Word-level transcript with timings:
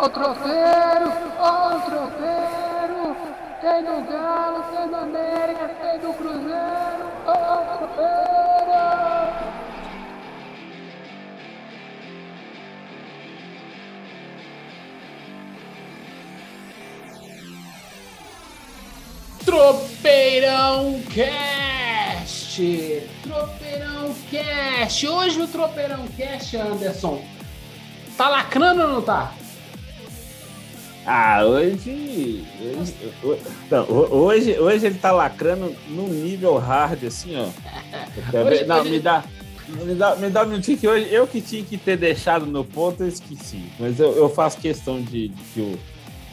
Ó 0.00 0.04
o 0.04 0.08
tropeiro, 0.10 1.12
ó 1.40 1.74
o 1.74 1.80
tropeiro. 1.80 3.16
Tem 3.60 3.82
do 3.82 4.00
Galo, 4.08 4.62
tem 4.70 4.88
do 4.88 4.94
América, 4.94 5.68
tem 5.82 5.98
do 5.98 6.12
Cruzeiro. 6.12 7.10
Ó 7.26 7.32
o 7.32 7.78
tropeiro. 7.78 8.38
Tropeirão 19.44 21.02
Cast! 21.12 22.62
Tropeirão 23.24 24.14
Cast! 24.30 25.08
Hoje 25.08 25.40
o 25.40 25.48
Tropeirão 25.48 26.06
Cast, 26.16 26.56
Anderson, 26.56 27.20
tá 28.16 28.28
lacrando 28.28 28.82
ou 28.82 28.88
não 28.88 29.02
tá? 29.02 29.32
Ah, 31.10 31.42
hoje. 31.42 32.44
Hoje, 32.60 32.94
não, 33.70 33.90
hoje, 33.90 34.58
hoje 34.58 34.86
ele 34.86 34.98
tá 34.98 35.10
lacrando 35.10 35.74
num 35.88 36.08
nível 36.08 36.56
hard, 36.58 37.02
assim, 37.04 37.34
ó. 37.34 37.44
Hoje- 38.46 38.64
não, 38.66 38.80
hoje- 38.82 38.90
me 38.90 39.00
dá. 39.00 39.24
Me 39.68 39.94
dá, 39.94 40.16
me 40.16 40.30
dá 40.30 40.42
um 40.44 40.46
minutinho 40.48 40.78
que 40.78 40.88
hoje 40.88 41.08
eu 41.12 41.26
que 41.26 41.40
tinha 41.42 41.62
que 41.62 41.76
ter 41.76 41.96
deixado 41.98 42.46
no 42.46 42.64
ponto, 42.64 43.02
eu 43.02 43.08
esqueci. 43.08 43.62
Mas 43.78 43.98
eu, 44.00 44.12
eu 44.16 44.28
faço 44.30 44.58
questão 44.58 45.00
de, 45.02 45.28
de 45.28 45.42
que, 45.52 45.60
o, 45.60 45.78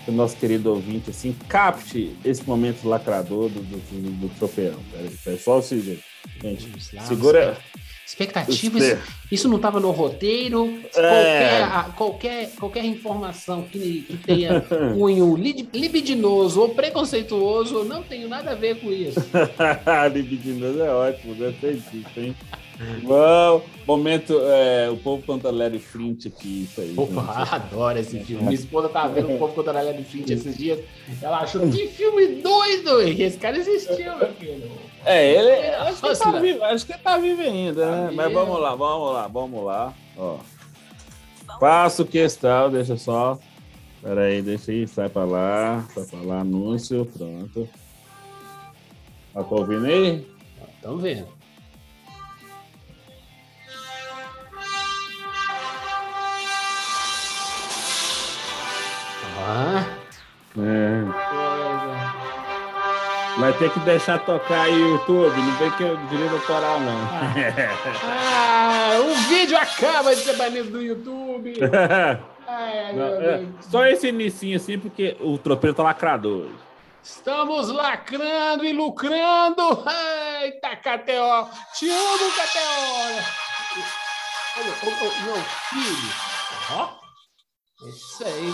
que 0.06 0.12
o 0.12 0.14
nosso 0.14 0.38
querido 0.38 0.70
ouvinte 0.70 1.10
assim, 1.10 1.36
capte 1.50 2.16
esse 2.24 2.44
momento 2.48 2.88
lacrador 2.88 3.50
do, 3.50 3.60
do, 3.60 3.78
do, 3.78 4.28
do 4.28 4.30
tropeirão. 4.36 4.80
Peraí, 4.90 5.38
o 5.46 5.62
seguinte, 5.62 6.02
gente. 6.42 6.96
Lá, 6.96 7.02
Segura. 7.04 7.58
Expectativas, 8.06 8.84
Espera. 8.84 9.02
isso 9.32 9.50
não 9.50 9.56
estava 9.56 9.80
no 9.80 9.90
roteiro. 9.92 10.80
É. 10.96 11.00
Qualquer, 11.00 11.96
qualquer, 11.96 12.52
qualquer 12.60 12.86
informação 12.86 13.64
que, 13.64 14.02
que 14.04 14.18
tenha 14.18 14.62
cunho 14.94 15.36
li- 15.36 15.68
libidinoso 15.74 16.62
ou 16.62 16.70
preconceituoso, 16.70 17.84
não 17.84 18.04
tenho 18.04 18.30
nada 18.30 18.52
a 18.52 18.56
ver 18.56 18.80
com 18.80 18.92
isso. 18.92 19.20
Libidinoso 20.14 20.82
é 20.82 20.90
ótimo, 20.92 21.34
gostei 21.36 21.74
disso, 21.92 22.08
hein? 22.18 22.36
Bom, 23.04 23.64
momento, 23.88 24.38
é, 24.44 24.90
o 24.90 24.98
povo 24.98 25.24
contra 25.26 25.50
Larry 25.50 25.80
Flint 25.80 26.26
aqui, 26.26 26.64
isso 26.70 26.82
aí. 26.82 26.94
Opa, 26.98 27.22
gente. 27.40 27.56
adoro 27.56 27.98
esse 28.00 28.20
filme. 28.20 28.44
Minha 28.44 28.56
esposa 28.56 28.90
tava 28.90 29.14
vendo 29.14 29.34
o 29.34 29.38
povo 29.38 29.54
contra 29.54 29.72
Larry 29.72 30.04
Flint 30.04 30.30
esses 30.30 30.58
dias. 30.58 30.80
Ela 31.22 31.38
achou 31.40 31.62
que 31.70 31.88
filme 31.88 32.42
doido! 32.42 33.02
E 33.08 33.24
esse 33.24 33.38
cara 33.38 33.58
existiu, 33.58 34.18
meu 34.18 34.28
filho. 34.34 34.70
É, 35.06 35.32
ele, 35.32 35.52
acho 35.76 36.00
que, 36.00 36.06
ele 36.08 36.10
Nossa, 36.10 36.32
tá 36.32 36.40
vivo, 36.40 36.64
acho 36.64 36.86
que 36.86 36.98
tá 36.98 37.18
vivo 37.18 37.42
ainda, 37.42 37.92
né? 37.92 38.08
Tá 38.08 38.12
Mas 38.14 38.34
vamos 38.34 38.60
lá, 38.60 38.76
vamos 38.76 39.14
lá, 39.14 39.28
vamos 39.28 39.64
lá. 39.64 39.94
Ó. 40.18 40.38
Faço 41.60 42.06
questão, 42.06 42.72
deixa 42.72 42.98
só. 42.98 43.38
Pera 44.02 44.22
aí, 44.22 44.42
deixa 44.42 44.72
aí, 44.72 44.88
sai 44.88 45.08
pra 45.08 45.24
lá, 45.24 45.86
sai 45.94 46.06
pra 46.06 46.20
lá, 46.22 46.40
anúncio, 46.42 47.06
pronto. 47.06 47.70
Tá 49.34 49.46
ouvindo 49.50 49.86
aí? 49.86 50.28
Estão 50.76 50.98
vendo. 50.98 51.28
Ah, 59.38 59.86
É. 60.58 61.55
Vai 63.38 63.54
ter 63.54 63.70
que 63.72 63.80
deixar 63.80 64.20
tocar 64.26 64.62
aí 64.64 64.74
o 64.82 64.90
YouTube, 64.94 65.36
não 65.38 65.52
vem 65.58 65.72
que 65.72 65.84
eu 65.84 65.98
direito 66.08 66.36
autoral, 66.36 66.80
não. 66.80 66.96
Ah, 68.08 68.98
o 69.00 69.14
vídeo 69.28 69.58
acaba 69.58 70.16
de 70.16 70.22
ser 70.22 70.36
banido 70.38 70.72
do 70.72 70.82
YouTube. 70.82 71.54
Ai, 72.48 72.94
Não, 72.94 73.08
meu 73.20 73.22
é, 73.22 73.38
Deus. 73.40 73.66
só 73.70 73.86
esse 73.86 74.08
inicinho 74.08 74.56
assim, 74.58 74.78
porque 74.80 75.18
o 75.20 75.38
tropeiro 75.38 75.76
tá 75.76 75.84
lacrador. 75.84 76.44
hoje. 76.44 76.56
Estamos 77.04 77.70
lacrando 77.70 78.64
e 78.66 78.72
lucrando. 78.74 79.84
Eita, 80.42 80.76
KTO. 80.78 81.50
Te 81.74 81.90
amo, 81.90 82.32
KTO. 82.32 83.46
Olha, 84.58 85.26
meu 85.26 85.36
filho. 85.70 86.14
Ó. 86.72 86.90
Isso 87.90 88.24
aí. 88.26 88.54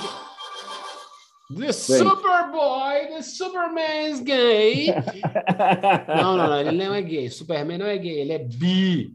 The 1.58 1.72
Superboy, 1.74 3.08
the 3.10 3.22
Superman's 3.22 4.22
gay. 4.22 4.88
Não, 6.08 6.38
não, 6.38 6.48
não, 6.48 6.60
ele 6.60 6.72
não 6.72 6.94
é 6.94 7.02
gay. 7.02 7.30
Superman 7.30 7.78
não 7.78 7.86
é 7.86 7.98
gay, 7.98 8.20
ele 8.20 8.34
é 8.34 8.40
bi. 8.40 9.14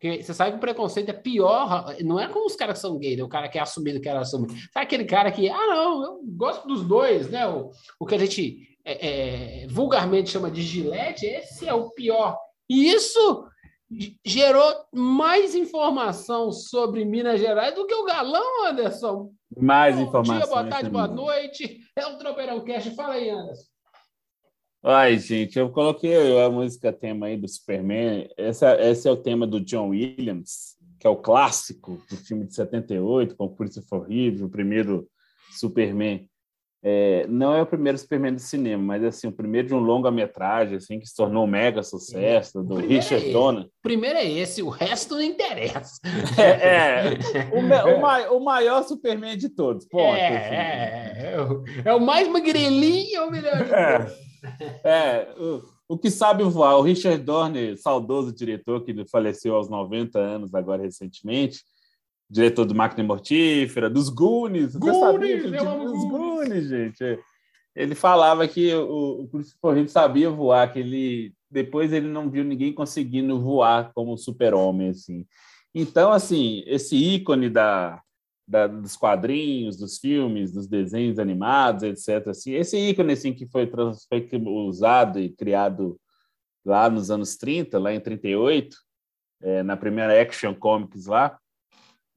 Porque 0.00 0.22
você 0.22 0.32
sabe 0.32 0.52
que 0.52 0.56
o 0.56 0.60
preconceito 0.60 1.10
é 1.10 1.12
pior, 1.12 1.94
não 2.00 2.18
é 2.18 2.26
com 2.26 2.46
os 2.46 2.56
caras 2.56 2.76
que 2.76 2.80
são 2.80 2.98
gays, 2.98 3.18
né? 3.18 3.22
o 3.22 3.28
cara 3.28 3.50
que 3.50 3.58
é 3.58 3.60
assumido 3.60 4.00
que 4.00 4.08
era 4.08 4.20
assumido. 4.20 4.54
Sabe 4.72 4.86
aquele 4.86 5.04
cara 5.04 5.30
que, 5.30 5.48
ah, 5.50 5.66
não, 5.66 6.02
eu 6.02 6.20
gosto 6.24 6.66
dos 6.66 6.82
dois, 6.82 7.28
né? 7.28 7.46
O, 7.46 7.70
o 7.98 8.06
que 8.06 8.14
a 8.14 8.18
gente 8.18 8.66
é, 8.82 9.64
é, 9.64 9.66
vulgarmente 9.68 10.30
chama 10.30 10.50
de 10.50 10.62
gilete, 10.62 11.26
esse 11.26 11.68
é 11.68 11.74
o 11.74 11.90
pior. 11.90 12.34
E 12.68 12.90
isso 12.90 13.44
gerou 14.24 14.84
mais 14.92 15.54
informação 15.54 16.52
sobre 16.52 17.04
Minas 17.04 17.40
Gerais 17.40 17.74
do 17.74 17.86
que 17.86 17.94
o 17.94 18.04
galão, 18.04 18.66
Anderson. 18.66 19.32
Mais 19.56 19.96
Bom 19.96 20.02
informações. 20.02 20.38
dia, 20.38 20.46
boa 20.46 20.68
tarde, 20.68 20.90
boa 20.90 21.08
noite. 21.08 21.80
É 21.96 22.06
o 22.06 22.16
Tropeirão 22.16 22.64
Cast. 22.64 22.94
Fala 22.94 23.14
aí, 23.14 23.28
Anderson. 23.28 23.70
Ai, 24.82 25.18
gente, 25.18 25.58
eu 25.58 25.70
coloquei 25.70 26.40
a 26.40 26.48
música 26.48 26.92
tema 26.92 27.26
aí 27.26 27.36
do 27.36 27.46
Superman. 27.46 28.28
Essa, 28.36 28.80
esse 28.80 29.06
é 29.06 29.10
o 29.10 29.16
tema 29.16 29.46
do 29.46 29.60
John 29.60 29.88
Williams, 29.88 30.76
que 30.98 31.06
é 31.06 31.10
o 31.10 31.16
clássico 31.16 32.02
do 32.08 32.16
filme 32.16 32.46
de 32.46 32.54
78, 32.54 33.36
com 33.36 33.44
o 33.44 33.54
Christopher 33.54 34.02
Reeve, 34.02 34.44
o 34.44 34.48
primeiro 34.48 35.06
Superman. 35.50 36.29
É, 36.82 37.26
não 37.28 37.54
é 37.54 37.60
o 37.60 37.66
primeiro 37.66 37.98
Superman 37.98 38.32
do 38.34 38.40
cinema, 38.40 38.82
mas 38.82 39.04
assim, 39.04 39.26
o 39.28 39.32
primeiro 39.32 39.68
de 39.68 39.74
um 39.74 39.78
longa-metragem 39.80 40.76
assim, 40.78 40.98
que 40.98 41.06
se 41.06 41.14
tornou 41.14 41.44
um 41.44 41.46
mega 41.46 41.82
sucesso, 41.82 42.62
do 42.62 42.76
primeiro 42.76 42.88
Richard 42.94 43.28
é 43.28 43.32
Donner. 43.32 43.64
O 43.64 43.70
primeiro 43.82 44.18
é 44.18 44.26
esse, 44.26 44.62
o 44.62 44.70
resto 44.70 45.14
não 45.14 45.22
interessa. 45.22 46.00
É, 46.38 46.44
é. 46.44 47.50
O, 47.52 47.58
o 47.98 48.00
mai- 48.00 48.28
o 48.28 48.40
maior 48.40 48.82
Superman 48.84 49.36
de 49.36 49.50
todos. 49.50 49.84
Ponto. 49.86 50.10
assim. 50.14 50.20
É, 50.22 51.12
é, 51.16 51.32
é, 51.34 51.40
o- 51.42 51.64
é 51.84 51.94
o 51.94 52.00
mais 52.00 52.26
magrelinho, 52.28 53.16
é 53.16 53.26
o 53.26 53.30
melhor. 53.30 53.56
de 53.58 53.64
todos. 53.64 54.30
É, 54.82 55.28
o, 55.38 55.94
o 55.94 55.98
que 55.98 56.10
sabe 56.10 56.42
voar, 56.44 56.76
o 56.78 56.82
Richard 56.82 57.22
Donner, 57.22 57.76
saudoso 57.76 58.32
diretor 58.32 58.82
que 58.84 58.94
faleceu 59.10 59.54
aos 59.54 59.68
90 59.68 60.18
anos 60.18 60.54
agora 60.54 60.82
recentemente, 60.82 61.62
diretor 62.30 62.64
do 62.64 62.74
Máquina 62.74 63.02
Mortífera, 63.02 63.90
dos 63.90 64.08
Goonies, 64.08 64.76
Goonies, 64.76 65.44
eu 65.44 65.50
gente, 65.50 65.66
amo 65.66 65.84
dos 65.84 66.04
Goonies. 66.04 66.10
Goonies, 66.10 66.68
gente. 66.68 67.18
Ele 67.74 67.94
falava 67.94 68.46
que 68.46 68.72
o, 68.74 69.22
o 69.22 69.28
Christopher 69.28 69.74
Reeve 69.74 69.88
sabia 69.90 70.30
voar, 70.30 70.72
que 70.72 70.78
ele 70.78 71.34
depois 71.50 71.92
ele 71.92 72.06
não 72.06 72.30
viu 72.30 72.44
ninguém 72.44 72.72
conseguindo 72.72 73.40
voar 73.40 73.92
como 73.92 74.16
super-homem, 74.16 74.90
assim. 74.90 75.26
Então, 75.74 76.12
assim, 76.12 76.62
esse 76.66 76.94
ícone 76.96 77.50
da, 77.50 78.00
da- 78.46 78.68
dos 78.68 78.96
quadrinhos, 78.96 79.76
dos 79.76 79.98
filmes, 79.98 80.52
dos 80.52 80.68
desenhos 80.68 81.18
animados, 81.18 81.82
etc. 81.82 82.28
Assim, 82.28 82.52
esse 82.52 82.76
ícone 82.78 83.14
assim, 83.14 83.32
que 83.32 83.46
foi, 83.48 83.66
trans- 83.66 84.06
foi 84.08 84.28
usado 84.66 85.18
e 85.18 85.28
criado 85.28 85.98
lá 86.64 86.88
nos 86.88 87.10
anos 87.10 87.36
30, 87.36 87.78
lá 87.80 87.92
em 87.92 88.00
38, 88.00 88.76
é, 89.42 89.62
na 89.64 89.76
primeira 89.76 90.20
Action 90.20 90.54
Comics 90.54 91.06
lá, 91.06 91.36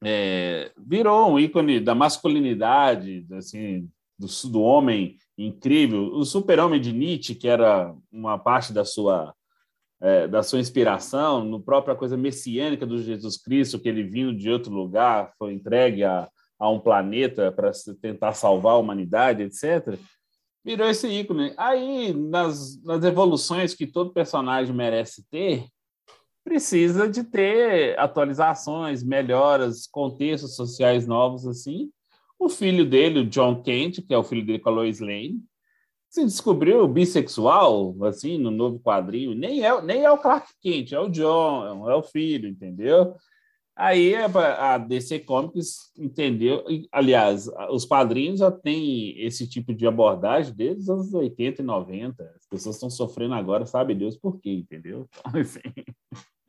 é, 0.04 0.72
virou 0.78 1.32
um 1.32 1.40
ícone 1.40 1.80
da 1.80 1.96
masculinidade, 1.96 3.26
assim, 3.34 3.90
do, 4.18 4.28
do 4.50 4.62
homem 4.62 5.18
incrível. 5.38 6.14
O 6.14 6.26
super-homem 6.26 6.80
de 6.80 6.92
Nietzsche, 6.92 7.36
que 7.36 7.48
era 7.48 7.94
uma 8.12 8.38
parte 8.38 8.74
da 8.74 8.86
sua 8.86 9.34
é, 10.04 10.28
da 10.28 10.44
sua 10.44 10.60
inspiração, 10.60 11.46
no 11.46 11.62
própria 11.62 11.96
coisa 11.96 12.18
messiânica 12.18 12.86
do 12.86 13.02
Jesus 13.02 13.38
Cristo, 13.38 13.80
que 13.80 13.88
ele 13.88 14.04
vindo 14.04 14.36
de 14.38 14.50
outro 14.50 14.70
lugar, 14.70 15.32
foi 15.40 15.54
entregue 15.54 16.04
a, 16.04 16.28
a 16.60 16.70
um 16.70 16.78
planeta 16.78 17.54
para 17.54 17.72
tentar 18.02 18.34
salvar 18.34 18.74
a 18.74 18.78
humanidade, 18.78 19.44
etc. 19.44 19.98
Virou 20.66 20.90
esse 20.90 21.08
ícone. 21.08 21.54
Aí, 21.56 22.14
nas, 22.14 22.84
nas 22.84 23.02
evoluções 23.06 23.74
que 23.74 23.88
todo 23.88 24.12
personagem 24.14 24.76
merece 24.76 25.26
ter, 25.32 25.68
precisa 26.44 27.08
de 27.08 27.24
ter 27.24 27.98
atualizações, 27.98 29.04
melhoras, 29.04 29.88
contextos 29.88 30.56
sociais 30.56 31.08
novos, 31.08 31.48
assim. 31.48 31.90
O 32.38 32.50
filho 32.50 32.86
dele, 32.86 33.22
o 33.22 33.30
John 33.30 33.62
Kent, 33.64 34.02
que 34.02 34.14
é 34.14 34.18
o 34.18 34.24
filho 34.24 34.46
dele 34.46 34.60
com 34.60 34.70
a 34.70 34.74
Lois 34.74 35.00
Lane, 35.00 35.42
se 36.10 36.24
descobriu 36.24 36.88
bissexual, 36.88 37.96
assim, 38.04 38.38
no 38.38 38.52
novo 38.52 38.80
quadrinho. 38.80 39.34
Nem 39.34 39.66
é, 39.66 39.82
nem 39.82 40.04
é 40.04 40.12
o 40.12 40.18
Clark 40.18 40.48
Kent, 40.62 40.92
é 40.92 41.00
o 41.00 41.10
John, 41.10 41.90
é 41.90 41.96
o 41.96 42.04
filho, 42.04 42.48
entendeu? 42.48 43.16
Aí 43.76 44.14
a 44.14 44.78
DC 44.78 45.22
Comics 45.22 45.92
entendeu, 45.98 46.64
aliás, 46.92 47.50
os 47.72 47.86
quadrinhos 47.86 48.40
já 48.40 48.52
têm 48.52 49.20
esse 49.20 49.50
tipo 49.50 49.74
de 49.74 49.88
abordagem 49.88 50.54
desde 50.54 50.84
os 50.84 50.90
anos 50.90 51.14
80 51.14 51.64
e 51.64 51.66
90. 51.66 52.24
As 52.24 52.46
pessoas 52.46 52.76
estão 52.76 52.92
sofrendo 52.92 53.34
agora, 53.34 53.66
sabe 53.66 53.96
Deus 53.96 54.16
por 54.16 54.40
quê, 54.40 54.52
entendeu? 54.52 55.10
Então, 55.26 55.42
assim, 55.42 55.60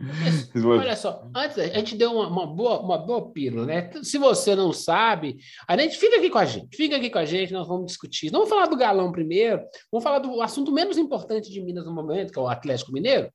olha 0.65 0.97
só, 0.97 1.29
antes 1.35 1.59
a 1.59 1.67
gente 1.67 1.97
deu 1.97 2.13
uma, 2.13 2.29
uma, 2.29 2.47
boa, 2.47 2.81
uma 2.81 2.99
boa 2.99 3.31
pílula, 3.33 3.67
né? 3.67 3.91
Se 4.03 4.19
você 4.19 4.55
não 4.55 4.73
sabe, 4.73 5.37
a 5.67 5.77
gente 5.77 5.97
fica 5.99 6.17
aqui 6.17 6.31
com 6.31 6.39
a 6.39 6.45
gente, 6.45 6.77
fica 6.77 6.97
aqui 6.97 7.11
com 7.11 7.19
a 7.19 7.25
gente, 7.25 7.53
nós 7.53 7.67
vamos 7.67 7.87
discutir. 7.87 8.31
Vamos 8.31 8.49
falar 8.49 8.67
do 8.67 8.77
galão 8.77 9.13
primeiro, 9.13 9.63
vamos 9.91 10.05
falar 10.05 10.19
do 10.19 10.41
assunto 10.43 10.73
menos 10.73 10.99
importante 10.99 11.51
de 11.51 11.61
Minas 11.61 11.85
no 11.85 11.95
momento, 11.95 12.33
que 12.33 12.39
é 12.39 12.43
o 12.43 12.49
Atlético 12.49 12.93
Mineiro. 12.93 13.31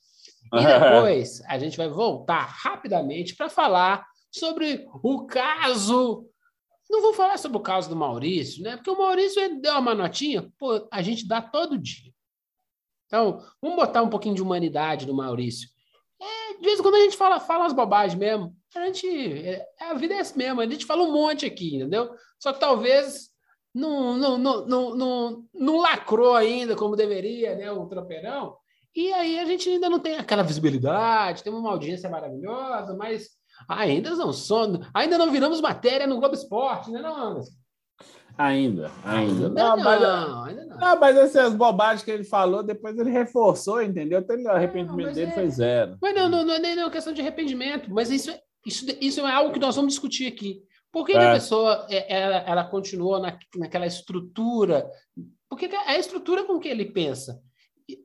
E 0.54 0.58
depois 0.66 1.42
a 1.48 1.58
gente 1.58 1.78
vai 1.78 1.90
voltar 1.90 2.46
rapidamente 2.46 3.36
para 3.36 3.50
falar 3.50 4.06
sobre 4.32 4.86
o 5.04 5.26
caso. 5.26 6.26
Não 6.90 7.02
vou 7.02 7.14
falar 7.14 7.38
sobre 7.38 7.58
o 7.58 7.62
caso 7.62 7.90
do 7.90 7.96
Maurício, 7.96 8.64
né? 8.64 8.76
Porque 8.76 8.90
o 8.90 8.98
Maurício 8.98 9.62
deu 9.62 9.78
uma 9.78 9.94
notinha, 9.94 10.52
pô, 10.58 10.88
a 10.92 11.02
gente 11.02 11.28
dá 11.28 11.42
todo 11.42 11.78
dia. 11.78 12.12
Então, 13.06 13.44
vamos 13.62 13.76
botar 13.76 14.04
um 14.04 14.10
pouquinho 14.10 14.36
de 14.36 14.42
humanidade 14.42 15.08
no 15.08 15.16
Maurício. 15.16 15.70
É, 16.22 16.54
de 16.58 16.64
vez 16.64 16.80
em 16.80 16.82
quando 16.82 16.96
a 16.96 17.00
gente 17.00 17.18
fala, 17.18 17.40
fala 17.40 17.64
umas 17.64 17.74
bobagens 17.74 18.20
mesmo. 18.20 18.56
A 18.76 18.86
gente. 18.86 19.08
É, 19.08 19.66
a 19.80 19.94
vida 19.94 20.14
é 20.14 20.20
assim 20.20 20.38
mesmo, 20.38 20.62
a 20.62 20.66
gente 20.66 20.86
fala 20.86 21.04
um 21.04 21.12
monte 21.12 21.46
aqui, 21.46 21.78
entendeu? 21.78 22.12
Só 22.40 22.54
que 22.54 22.60
talvez 22.60 23.30
não, 23.74 24.18
não, 24.18 24.38
não, 24.38 24.66
não, 24.66 24.96
não, 24.96 25.46
não 25.54 25.78
lacrou 25.78 26.36
ainda 26.36 26.76
como 26.76 26.96
deveria, 26.96 27.56
né? 27.56 27.72
O 27.72 27.88
tropeirão. 27.88 28.58
E 28.96 29.14
aí 29.14 29.40
a 29.40 29.46
gente 29.46 29.70
ainda 29.70 29.90
não 29.90 30.00
tem 30.00 30.18
aquela 30.18 30.44
visibilidade, 30.44 31.44
tem 31.44 31.54
uma 31.54 31.72
audiência 31.72 32.10
maravilhosa, 32.10 32.96
mas 32.96 33.30
ainda 33.68 34.16
não 34.16 34.34
somos, 34.34 34.86
ainda 34.94 35.18
não 35.18 35.32
viramos 35.32 35.62
matéria 35.62 36.08
no 36.08 36.18
Globo 36.18 36.34
Esporte, 36.34 36.92
né, 36.92 37.02
não, 37.02 37.16
Anderson? 37.16 37.52
Ainda, 38.40 38.90
ainda. 39.04 39.48
Ainda 39.48 39.50
não, 39.50 39.76
não, 39.76 39.84
mas, 39.84 40.02
ainda 40.02 40.66
não. 40.66 40.78
não 40.78 41.00
mas 41.00 41.18
essas 41.18 41.54
bobagens 41.54 42.04
que 42.04 42.10
ele 42.10 42.24
falou, 42.24 42.64
depois 42.64 42.98
ele 42.98 43.10
reforçou, 43.10 43.82
entendeu? 43.82 44.20
Então, 44.20 44.42
o 44.42 44.48
arrependimento 44.48 45.14
dele 45.14 45.32
é... 45.32 45.34
foi 45.34 45.50
zero. 45.50 45.98
Mas 46.02 46.16
não, 46.16 46.30
não, 46.30 46.46
não 46.46 46.54
é 46.54 46.60
nem 46.60 46.78
uma 46.78 46.90
questão 46.90 47.12
de 47.12 47.20
arrependimento, 47.20 47.94
mas 47.94 48.10
isso, 48.10 48.32
isso, 48.66 48.86
isso 49.02 49.28
é 49.28 49.30
algo 49.30 49.52
que 49.52 49.60
nós 49.60 49.76
vamos 49.76 49.92
discutir 49.92 50.26
aqui. 50.26 50.64
Por 50.90 51.06
que, 51.06 51.12
é. 51.12 51.16
que 51.16 51.26
a 51.26 51.34
pessoa 51.34 51.86
é, 51.90 52.22
ela, 52.22 52.38
ela 52.38 52.64
continuou 52.64 53.20
na, 53.20 53.38
naquela 53.58 53.86
estrutura? 53.86 54.90
Porque 55.50 55.66
é 55.66 55.90
a 55.90 55.98
estrutura 55.98 56.46
com 56.46 56.60
que 56.60 56.70
ele 56.70 56.86
pensa. 56.86 57.42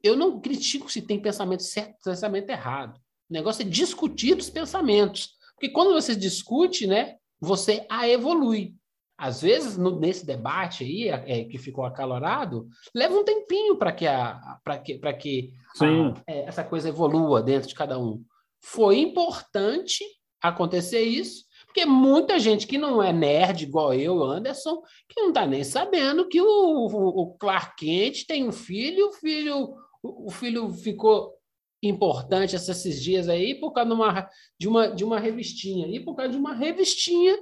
Eu 0.03 0.17
não 0.17 0.41
critico 0.41 0.91
se 0.91 1.01
tem 1.01 1.23
pensamento 1.23 1.63
certo 1.63 1.95
pensamento 2.03 2.51
errado. 2.51 2.99
O 3.31 3.33
negócio 3.33 3.63
é 3.63 3.65
discutir 3.65 4.37
os 4.37 4.51
pensamentos. 4.51 5.31
Porque 5.55 5.69
quando 5.69 5.93
você 5.93 6.17
discute, 6.17 6.89
né, 6.89 7.19
você 7.41 7.87
a 7.89 8.09
evolui. 8.09 8.75
Às 9.17 9.43
vezes, 9.43 9.77
no, 9.77 9.99
nesse 9.99 10.27
debate 10.27 10.83
aí, 10.85 11.09
é, 11.09 11.45
que 11.45 11.57
ficou 11.57 11.85
acalorado, 11.85 12.69
leva 12.95 13.15
um 13.15 13.25
tempinho 13.25 13.77
para 13.77 13.93
que, 13.93 14.07
a, 14.07 14.59
que, 14.85 14.99
que 14.99 15.53
a, 15.81 16.23
é, 16.27 16.41
essa 16.47 16.65
coisa 16.65 16.89
evolua 16.89 17.43
dentro 17.43 17.69
de 17.69 17.75
cada 17.75 17.99
um. 17.99 18.25
Foi 18.61 18.99
importante 18.99 20.05
acontecer 20.43 21.03
isso, 21.03 21.45
porque 21.67 21.87
muita 21.87 22.39
gente 22.39 22.67
que 22.67 22.77
não 22.77 23.03
é 23.03 23.13
nerd 23.13 23.63
igual 23.63 23.95
eu, 23.95 24.23
Anderson, 24.23 24.83
que 25.09 25.21
não 25.21 25.29
está 25.29 25.47
nem 25.47 25.65
sabendo 25.65 26.29
que 26.29 26.41
o, 26.41 26.47
o, 26.47 27.23
o 27.23 27.35
Clark 27.39 27.77
Kent 27.77 28.27
tem 28.27 28.47
um 28.47 28.53
filho, 28.53 29.09
o 29.09 29.13
filho, 29.13 29.75
o 30.03 30.31
filho 30.31 30.71
ficou 30.71 31.35
importante 31.83 32.57
esses 32.57 33.03
dias 33.03 33.29
aí 33.29 33.55
por 33.55 33.73
causa 33.73 33.89
de 33.89 33.95
uma, 33.95 34.31
de 34.59 34.69
uma, 34.69 34.89
de 34.89 35.05
uma 35.05 35.21
revistinha. 35.21 35.87
E 35.87 36.01
por 36.01 36.15
causa 36.15 36.33
de 36.33 36.39
uma 36.39 36.55
revistinha 36.55 37.37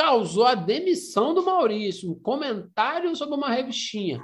causou 0.00 0.46
a 0.46 0.54
demissão 0.54 1.34
do 1.34 1.44
Maurício. 1.44 2.10
Um 2.10 2.18
comentário 2.18 3.14
sobre 3.14 3.34
uma 3.34 3.50
revistinha. 3.50 4.18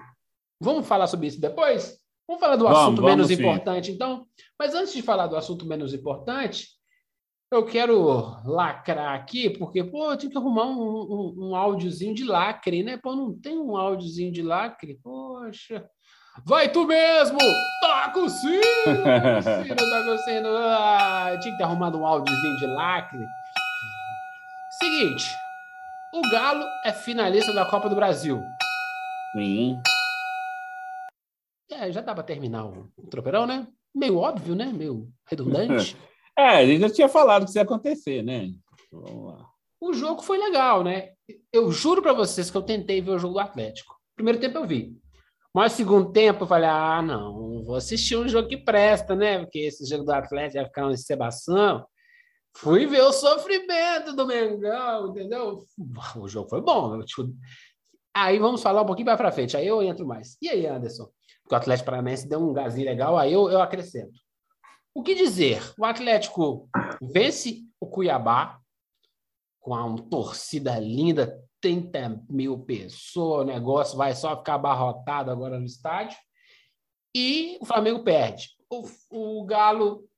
Vamos 0.59 0.89
falar 0.89 1.07
sobre 1.07 1.27
isso 1.27 1.39
depois? 1.39 1.99
Vamos 2.27 2.41
falar 2.41 2.57
do 2.57 2.65
vamos, 2.65 2.79
assunto 2.79 3.03
vamos, 3.03 3.11
menos 3.11 3.27
sim. 3.27 3.35
importante, 3.35 3.93
então? 3.93 4.27
Mas 4.59 4.75
antes 4.75 4.95
de 4.95 5.03
falar 5.03 5.27
do 5.27 5.37
assunto 5.37 5.67
menos 5.67 5.93
importante, 5.93 6.69
eu 7.53 7.63
quero 7.67 8.43
lacrar 8.47 9.15
aqui, 9.15 9.51
porque, 9.51 9.85
pô, 9.85 10.11
eu 10.11 10.17
tenho 10.17 10.33
que 10.33 10.39
arrumar 10.39 10.65
um, 10.65 10.81
um, 10.81 11.49
um 11.49 11.55
áudiozinho 11.55 12.15
de 12.15 12.25
lacre, 12.25 12.83
né? 12.83 12.97
Pô, 12.97 13.15
não 13.15 13.39
tem 13.39 13.59
um 13.59 13.77
áudiozinho 13.77 14.33
de 14.33 14.41
lacre? 14.41 14.99
Poxa. 15.03 15.87
Vai 16.45 16.73
tu 16.73 16.87
mesmo! 16.87 17.39
Toca 17.83 18.21
o 18.21 18.29
sino! 18.31 18.63
Toca 18.85 19.39
o 19.39 19.43
sino, 19.43 19.77
toca 19.77 20.15
o 20.15 20.19
sino! 20.19 20.49
Ah, 20.49 21.37
tinha 21.41 21.53
que 21.53 21.59
ter 21.59 21.65
arrumado 21.65 21.99
um 21.99 22.07
áudiozinho 22.07 22.57
de 22.57 22.67
lacre. 22.67 23.25
Seguinte, 24.79 25.25
o 26.17 26.31
Galo 26.31 26.65
é 26.85 26.93
finalista 26.93 27.53
da 27.53 27.67
Copa 27.67 27.89
do 27.91 27.95
Brasil. 27.95 28.43
Sim. 29.33 29.79
É, 31.71 31.93
já 31.93 32.01
dá 32.01 32.15
para 32.15 32.23
terminar 32.23 32.65
o, 32.65 32.91
o 32.97 33.07
tropeirão, 33.09 33.47
né? 33.47 33.67
Meio 33.95 34.17
óbvio, 34.17 34.55
né? 34.55 34.67
Meio 34.67 35.09
redundante. 35.29 35.97
é, 36.39 36.67
gente 36.67 36.81
já 36.81 36.91
tinha 36.91 37.09
falado 37.09 37.45
que 37.45 37.51
isso 37.51 37.59
ia 37.59 37.63
acontecer, 37.63 38.23
né? 38.23 38.51
Vamos 38.91 39.35
lá. 39.35 39.47
O 39.79 39.93
jogo 39.93 40.23
foi 40.23 40.39
legal, 40.39 40.83
né? 40.83 41.11
Eu 41.53 41.71
juro 41.71 42.01
para 42.01 42.15
vocês 42.15 42.51
que 42.51 42.57
eu 42.57 42.63
tentei 42.63 43.01
ver 43.03 43.11
o 43.11 43.19
jogo 43.19 43.35
do 43.35 43.41
Atlético. 43.41 43.95
Primeiro 44.15 44.41
tempo 44.41 44.57
eu 44.57 44.67
vi. 44.67 44.97
Mas 45.55 45.73
segundo 45.73 46.13
tempo 46.13 46.45
eu 46.45 46.49
falei, 46.49 46.69
ah, 46.69 47.03
não, 47.03 47.63
vou 47.63 47.77
assistir 47.77 48.17
um 48.17 48.29
jogo 48.29 48.49
que 48.49 48.57
presta, 48.57 49.15
né? 49.15 49.41
Porque 49.41 49.59
esse 49.59 49.87
jogo 49.87 50.05
do 50.05 50.13
Atlético 50.13 50.61
vai 50.61 50.67
ficar 50.67 50.83
uma 50.85 50.93
encebação. 50.93 51.87
Fui 52.57 52.87
ver 52.87 53.03
o 53.03 53.13
sofrimento 53.13 54.15
do 54.15 54.27
Mengão, 54.27 55.11
entendeu? 55.11 55.65
O 56.17 56.27
jogo 56.27 56.49
foi 56.49 56.61
bom. 56.61 56.99
Aí 58.15 58.39
vamos 58.39 58.63
falar 58.63 58.83
um 58.83 58.87
pouquinho 58.87 59.07
mais 59.07 59.19
para 59.19 59.31
frente, 59.31 59.57
aí 59.57 59.67
eu 59.67 59.83
entro 59.83 60.07
mais. 60.07 60.39
E 60.41 60.49
aí, 60.49 60.67
Anderson? 60.67 61.09
Porque 61.43 61.55
o 61.55 61.59
Atlético 61.59 61.87
Paranaense 61.87 62.27
deu 62.27 62.41
um 62.41 62.53
gazinho 62.53 62.87
legal, 62.87 63.19
aí 63.19 63.33
eu, 63.33 63.51
eu 63.51 63.61
acrescento. 63.61 64.19
O 64.95 65.03
que 65.03 65.15
dizer? 65.15 65.63
O 65.79 65.85
Atlético 65.85 66.69
vence 67.03 67.63
o 67.79 67.87
Cuiabá 67.87 68.59
com 69.61 69.73
uma 69.73 70.03
torcida 70.09 70.79
linda, 70.79 71.39
30 71.61 72.25
mil 72.31 72.61
pessoas, 72.61 73.43
o 73.43 73.45
negócio 73.45 73.99
vai 73.99 74.15
só 74.15 74.35
ficar 74.37 74.55
abarrotado 74.55 75.31
agora 75.31 75.59
no 75.59 75.67
estádio. 75.67 76.17
E 77.15 77.59
o 77.61 77.67
Flamengo 77.67 78.03
perde. 78.03 78.49
O, 78.71 78.89
o 79.11 79.45
Galo 79.45 80.09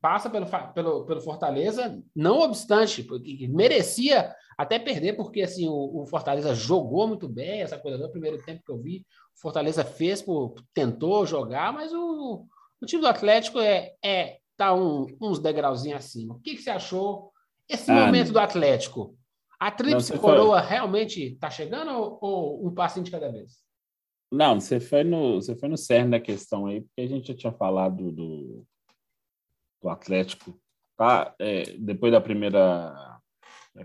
passa 0.00 0.30
pelo, 0.30 0.46
pelo, 0.72 1.04
pelo 1.04 1.20
Fortaleza, 1.20 2.02
não 2.14 2.40
obstante, 2.40 3.02
porque 3.02 3.46
merecia 3.48 4.34
até 4.56 4.78
perder, 4.78 5.14
porque 5.14 5.42
assim 5.42 5.68
o, 5.68 6.02
o, 6.02 6.06
Fortaleza 6.06 6.54
jogou 6.54 7.06
muito 7.06 7.28
bem, 7.28 7.60
essa 7.60 7.78
coisa 7.78 7.98
do 7.98 8.10
primeiro 8.10 8.42
tempo 8.42 8.62
que 8.64 8.72
eu 8.72 8.78
vi, 8.78 9.06
o 9.36 9.40
Fortaleza 9.40 9.84
fez, 9.84 10.22
por, 10.22 10.54
tentou 10.74 11.26
jogar, 11.26 11.72
mas 11.72 11.92
o, 11.92 12.46
o 12.80 12.86
time 12.86 13.02
do 13.02 13.08
Atlético 13.08 13.58
é, 13.60 13.94
é 14.02 14.38
tá 14.56 14.74
um, 14.74 15.06
uns 15.20 15.38
degrauzinhos 15.38 15.98
acima. 15.98 16.34
O 16.34 16.40
que, 16.40 16.56
que 16.56 16.62
você 16.62 16.70
achou 16.70 17.30
esse 17.68 17.90
ah, 17.90 18.06
momento 18.06 18.32
do 18.32 18.38
Atlético? 18.38 19.16
A 19.58 19.70
tríplice 19.70 20.18
coroa 20.18 20.60
foi... 20.60 20.70
realmente 20.70 21.22
está 21.32 21.50
chegando 21.50 21.90
ou, 21.92 22.18
ou, 22.20 22.66
um 22.66 22.74
passinho 22.74 23.04
de 23.04 23.10
cada 23.10 23.30
vez? 23.30 23.58
Não, 24.32 24.60
você 24.60 24.78
foi 24.78 25.04
no, 25.04 25.40
você 25.40 25.56
foi 25.56 25.68
no 25.68 25.76
cerne 25.76 26.12
da 26.12 26.20
questão 26.20 26.66
aí, 26.66 26.82
porque 26.82 27.00
a 27.00 27.06
gente 27.06 27.28
já 27.28 27.34
tinha 27.34 27.52
falado 27.52 28.12
do, 28.12 28.66
do 29.82 29.88
Atlético, 29.88 30.58
tá? 30.96 31.34
É, 31.38 31.76
depois 31.78 32.12
da 32.12 32.20
primeira. 32.20 33.20
É 33.76 33.84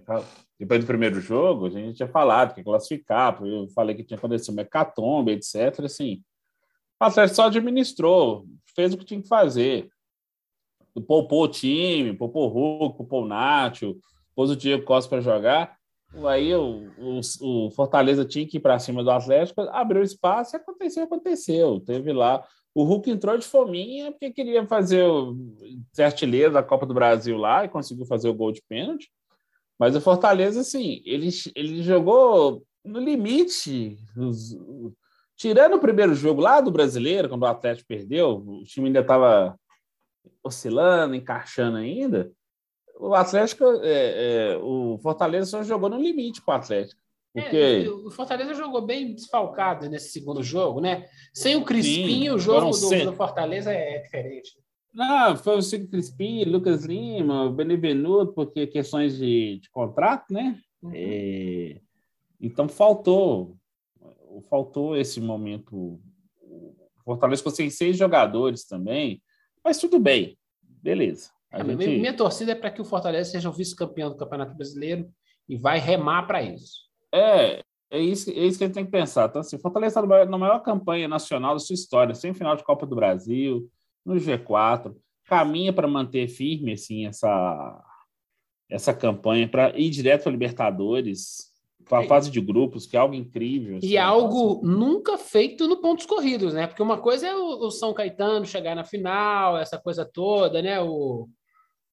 depois 0.60 0.80
do 0.80 0.88
primeiro 0.88 1.20
jogo, 1.20 1.68
a 1.68 1.70
gente 1.70 1.98
tinha 1.98 2.08
falado 2.08 2.56
que 2.56 2.64
classificar, 2.64 3.38
eu 3.44 3.68
falei 3.70 3.94
que 3.94 4.04
tinha 4.04 4.18
acontecido 4.18 4.54
uma 4.54 4.62
hecatombe, 4.62 5.34
etc. 5.34 5.82
Assim, 5.84 6.24
o 7.00 7.06
Atlético 7.06 7.36
só 7.36 7.48
administrou, 7.48 8.46
fez 8.74 8.94
o 8.94 8.98
que 8.98 9.06
tinha 9.06 9.22
que 9.22 9.28
fazer. 9.28 9.90
Poupou 11.08 11.44
o 11.44 11.48
time, 11.48 12.14
poupou 12.14 12.50
o 12.50 12.54
Hulk, 12.54 12.98
poupou 12.98 13.24
o 13.24 13.28
Nacho, 13.28 13.98
pôs 14.34 14.50
o 14.50 14.56
Diego 14.56 14.86
Costa 14.86 15.10
para 15.10 15.22
jogar. 15.22 15.78
Aí 16.30 16.56
o, 16.56 16.90
o, 16.98 17.20
o, 17.42 17.72
Fortaleza 17.72 18.24
tinha 18.24 18.48
que 18.48 18.58
ir 18.58 18.62
para 18.62 18.80
cima 18.80 19.04
do 19.04 19.12
Atlético, 19.12 19.62
abriu 19.62 20.02
espaço 20.02 20.56
e 20.56 20.58
aconteceu, 20.58 21.04
aconteceu. 21.04 21.80
Teve 21.82 22.14
lá. 22.14 22.46
O 22.76 22.84
Hulk 22.84 23.10
entrou 23.10 23.38
de 23.38 23.48
fominha 23.48 24.12
porque 24.12 24.32
queria 24.32 24.68
fazer 24.68 25.04
o 25.04 25.36
artilheiro 25.98 26.54
da 26.54 26.62
Copa 26.62 26.86
do 26.86 26.94
Brasil 26.94 27.38
lá 27.38 27.64
e 27.64 27.70
conseguiu 27.70 28.06
fazer 28.06 28.30
o 28.30 28.34
gol 28.34 28.52
de 28.52 28.62
pênalti. 28.68 29.10
Mas 29.80 29.96
o 29.96 30.02
Fortaleza, 30.02 30.62
assim, 30.62 31.02
ele, 31.06 31.30
ele 31.56 31.82
jogou 31.82 32.64
no 32.84 33.00
limite. 33.00 33.98
Os, 34.18 34.58
tirando 35.38 35.76
o 35.76 35.80
primeiro 35.80 36.14
jogo 36.14 36.42
lá 36.42 36.60
do 36.60 36.72
brasileiro, 36.72 37.30
quando 37.30 37.44
o 37.44 37.48
Atlético 37.48 37.88
perdeu, 37.88 38.44
o 38.46 38.64
time 38.64 38.88
ainda 38.88 39.00
estava 39.00 39.58
oscilando, 40.44 41.16
encaixando 41.16 41.78
ainda 41.78 42.32
o 42.98 43.14
Atlético, 43.14 43.64
é, 43.84 44.54
é, 44.54 44.58
o 44.58 44.98
Fortaleza 45.02 45.50
só 45.50 45.64
jogou 45.64 45.90
no 45.90 46.00
limite 46.00 46.42
com 46.42 46.52
o 46.52 46.56
Atlético. 46.56 47.00
É, 47.36 47.42
porque... 47.42 47.58
É, 47.58 47.90
o 47.90 48.12
Fortaleza 48.12 48.54
jogou 48.54 48.82
bem 48.82 49.14
desfalcado 49.14 49.90
nesse 49.90 50.10
segundo 50.10 50.42
jogo, 50.42 50.80
né? 50.80 51.08
Sem 51.34 51.56
o 51.56 51.64
Crispim, 51.64 52.08
Sim, 52.08 52.30
o 52.30 52.40
jogo 52.40 52.72
do, 52.72 53.06
do, 53.06 53.14
Fortaleza 53.14 53.72
é 53.72 54.00
diferente. 54.00 54.52
Não, 54.94 55.36
foi 55.36 55.58
o 55.58 55.62
Chico 55.62 55.90
Crispim, 55.90 56.46
Lucas 56.46 56.86
Lima, 56.86 57.52
Benevenuto, 57.52 58.34
porque 58.34 58.66
questões 58.66 59.18
de, 59.18 59.60
de 59.60 59.70
contrato, 59.70 60.32
né? 60.32 60.58
Uhum. 60.82 60.92
É, 60.94 61.82
então 62.40 62.70
faltou, 62.70 63.58
faltou 64.50 64.96
esse 64.96 65.20
momento. 65.20 66.00
O 66.42 66.74
Fortaleza 67.04 67.44
conseguiu 67.44 67.72
seis 67.72 67.98
jogadores 67.98 68.66
também, 68.66 69.22
mas 69.64 69.78
tudo 69.78 70.00
bem 70.00 70.38
beleza. 70.86 71.32
A 71.52 71.64
gente... 71.64 71.76
minha, 71.76 72.00
minha 72.00 72.16
torcida 72.16 72.52
é 72.52 72.56
para 72.56 72.70
que 72.70 72.82
o 72.82 72.86
Fortaleza 72.86 73.32
seja 73.32 73.50
o 73.50 73.54
vice-campeão 73.54 74.12
do 74.12 74.18
Campeonato 74.18 74.56
Brasileiro 74.56 75.12
e 75.50 75.58
vai 75.58 75.80
remar 75.80 76.28
para 76.28 76.44
isso. 76.44 76.86
É, 77.14 77.62
é 77.90 78.00
isso, 78.00 78.30
é 78.30 78.34
isso 78.34 78.58
que 78.58 78.64
a 78.64 78.68
gente 78.68 78.76
tem 78.76 78.86
que 78.86 78.92
pensar. 78.92 79.30
Então, 79.30 79.42
assim, 79.42 79.58
Fortaleza 79.58 80.00
está 80.00 80.26
na 80.26 80.38
maior 80.38 80.60
campanha 80.60 81.08
nacional 81.08 81.54
da 81.54 81.60
sua 81.60 81.74
história, 81.74 82.14
sem 82.14 82.34
final 82.34 82.56
de 82.56 82.64
Copa 82.64 82.86
do 82.86 82.96
Brasil, 82.96 83.70
no 84.06 84.16
G4, 84.16 84.96
caminha 85.26 85.74
para 85.74 85.88
manter 85.88 86.28
firme 86.28 86.74
assim, 86.74 87.08
essa, 87.08 87.84
essa 88.70 88.94
campanha, 88.94 89.48
para 89.48 89.78
ir 89.78 89.90
direto 89.90 90.24
para 90.24 90.32
Libertadores, 90.32 91.54
para 91.88 92.00
a 92.00 92.08
fase 92.08 92.32
de 92.32 92.42
grupos, 92.42 92.86
que 92.86 92.98
é 92.98 93.00
algo 93.00 93.14
incrível. 93.14 93.78
Assim, 93.78 93.88
e 93.88 93.98
algo 93.98 94.58
assim. 94.58 94.68
nunca 94.68 95.18
feito 95.18 95.68
no 95.68 95.78
pontos 95.78 96.06
corridos, 96.06 96.54
né? 96.54 96.68
Porque 96.68 96.82
uma 96.82 96.98
coisa 96.98 97.28
é 97.28 97.36
o, 97.36 97.68
o 97.68 97.72
São 97.72 97.94
Caetano 97.94 98.46
chegar 98.46 98.76
na 98.76 98.84
final, 98.84 99.58
essa 99.58 99.78
coisa 99.78 100.04
toda, 100.04 100.62
né? 100.62 100.82
O, 100.82 101.30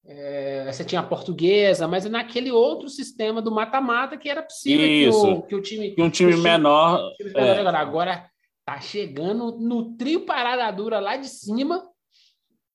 é, 0.04 0.70
você 0.70 0.84
tinha 0.84 1.00
a 1.00 1.06
portuguesa, 1.06 1.86
mas 1.86 2.04
é 2.04 2.08
naquele 2.08 2.50
outro 2.50 2.88
sistema 2.88 3.40
do 3.40 3.52
mata-mata 3.52 4.16
que 4.16 4.28
era 4.28 4.42
possível 4.42 4.86
Isso. 4.86 5.22
Que, 5.22 5.32
o, 5.32 5.42
que 5.42 5.54
o 5.54 5.62
time. 5.62 5.90
Que 5.92 6.02
um 6.02 6.10
time, 6.10 6.32
time 6.32 6.42
menor. 6.42 7.12
Time 7.16 7.32
é. 7.34 7.66
Agora 7.68 8.28
tá 8.64 8.80
chegando 8.80 9.58
no 9.58 9.96
trio 9.96 10.26
parada 10.26 10.70
dura 10.72 10.98
lá 10.98 11.16
de 11.16 11.28
cima, 11.28 11.82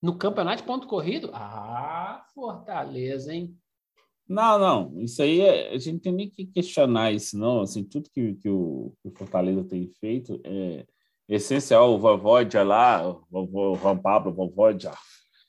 no 0.02 0.16
campeonato 0.16 0.62
de 0.62 0.66
ponto 0.66 0.86
corrido. 0.86 1.30
Ah, 1.34 2.24
Fortaleza, 2.34 3.34
hein? 3.34 3.54
Não, 4.28 4.58
não, 4.58 5.00
isso 5.00 5.22
aí 5.22 5.40
é, 5.40 5.72
a 5.72 5.78
gente 5.78 6.00
tem 6.00 6.12
nem 6.12 6.28
que 6.28 6.44
questionar 6.44 7.12
isso, 7.12 7.38
não. 7.38 7.62
Assim, 7.62 7.82
tudo 7.82 8.10
que, 8.10 8.34
que, 8.34 8.48
o, 8.48 8.92
que 9.02 9.08
o 9.08 9.12
Fortaleza 9.16 9.64
tem 9.64 9.88
feito 10.00 10.38
é 10.44 10.84
essencial. 11.28 11.94
O 11.94 11.98
Vovodia 11.98 12.62
lá, 12.62 13.08
o 13.08 13.76
Juan 13.76 13.96
Pablo 13.96 14.32
Vovodia, 14.32 14.92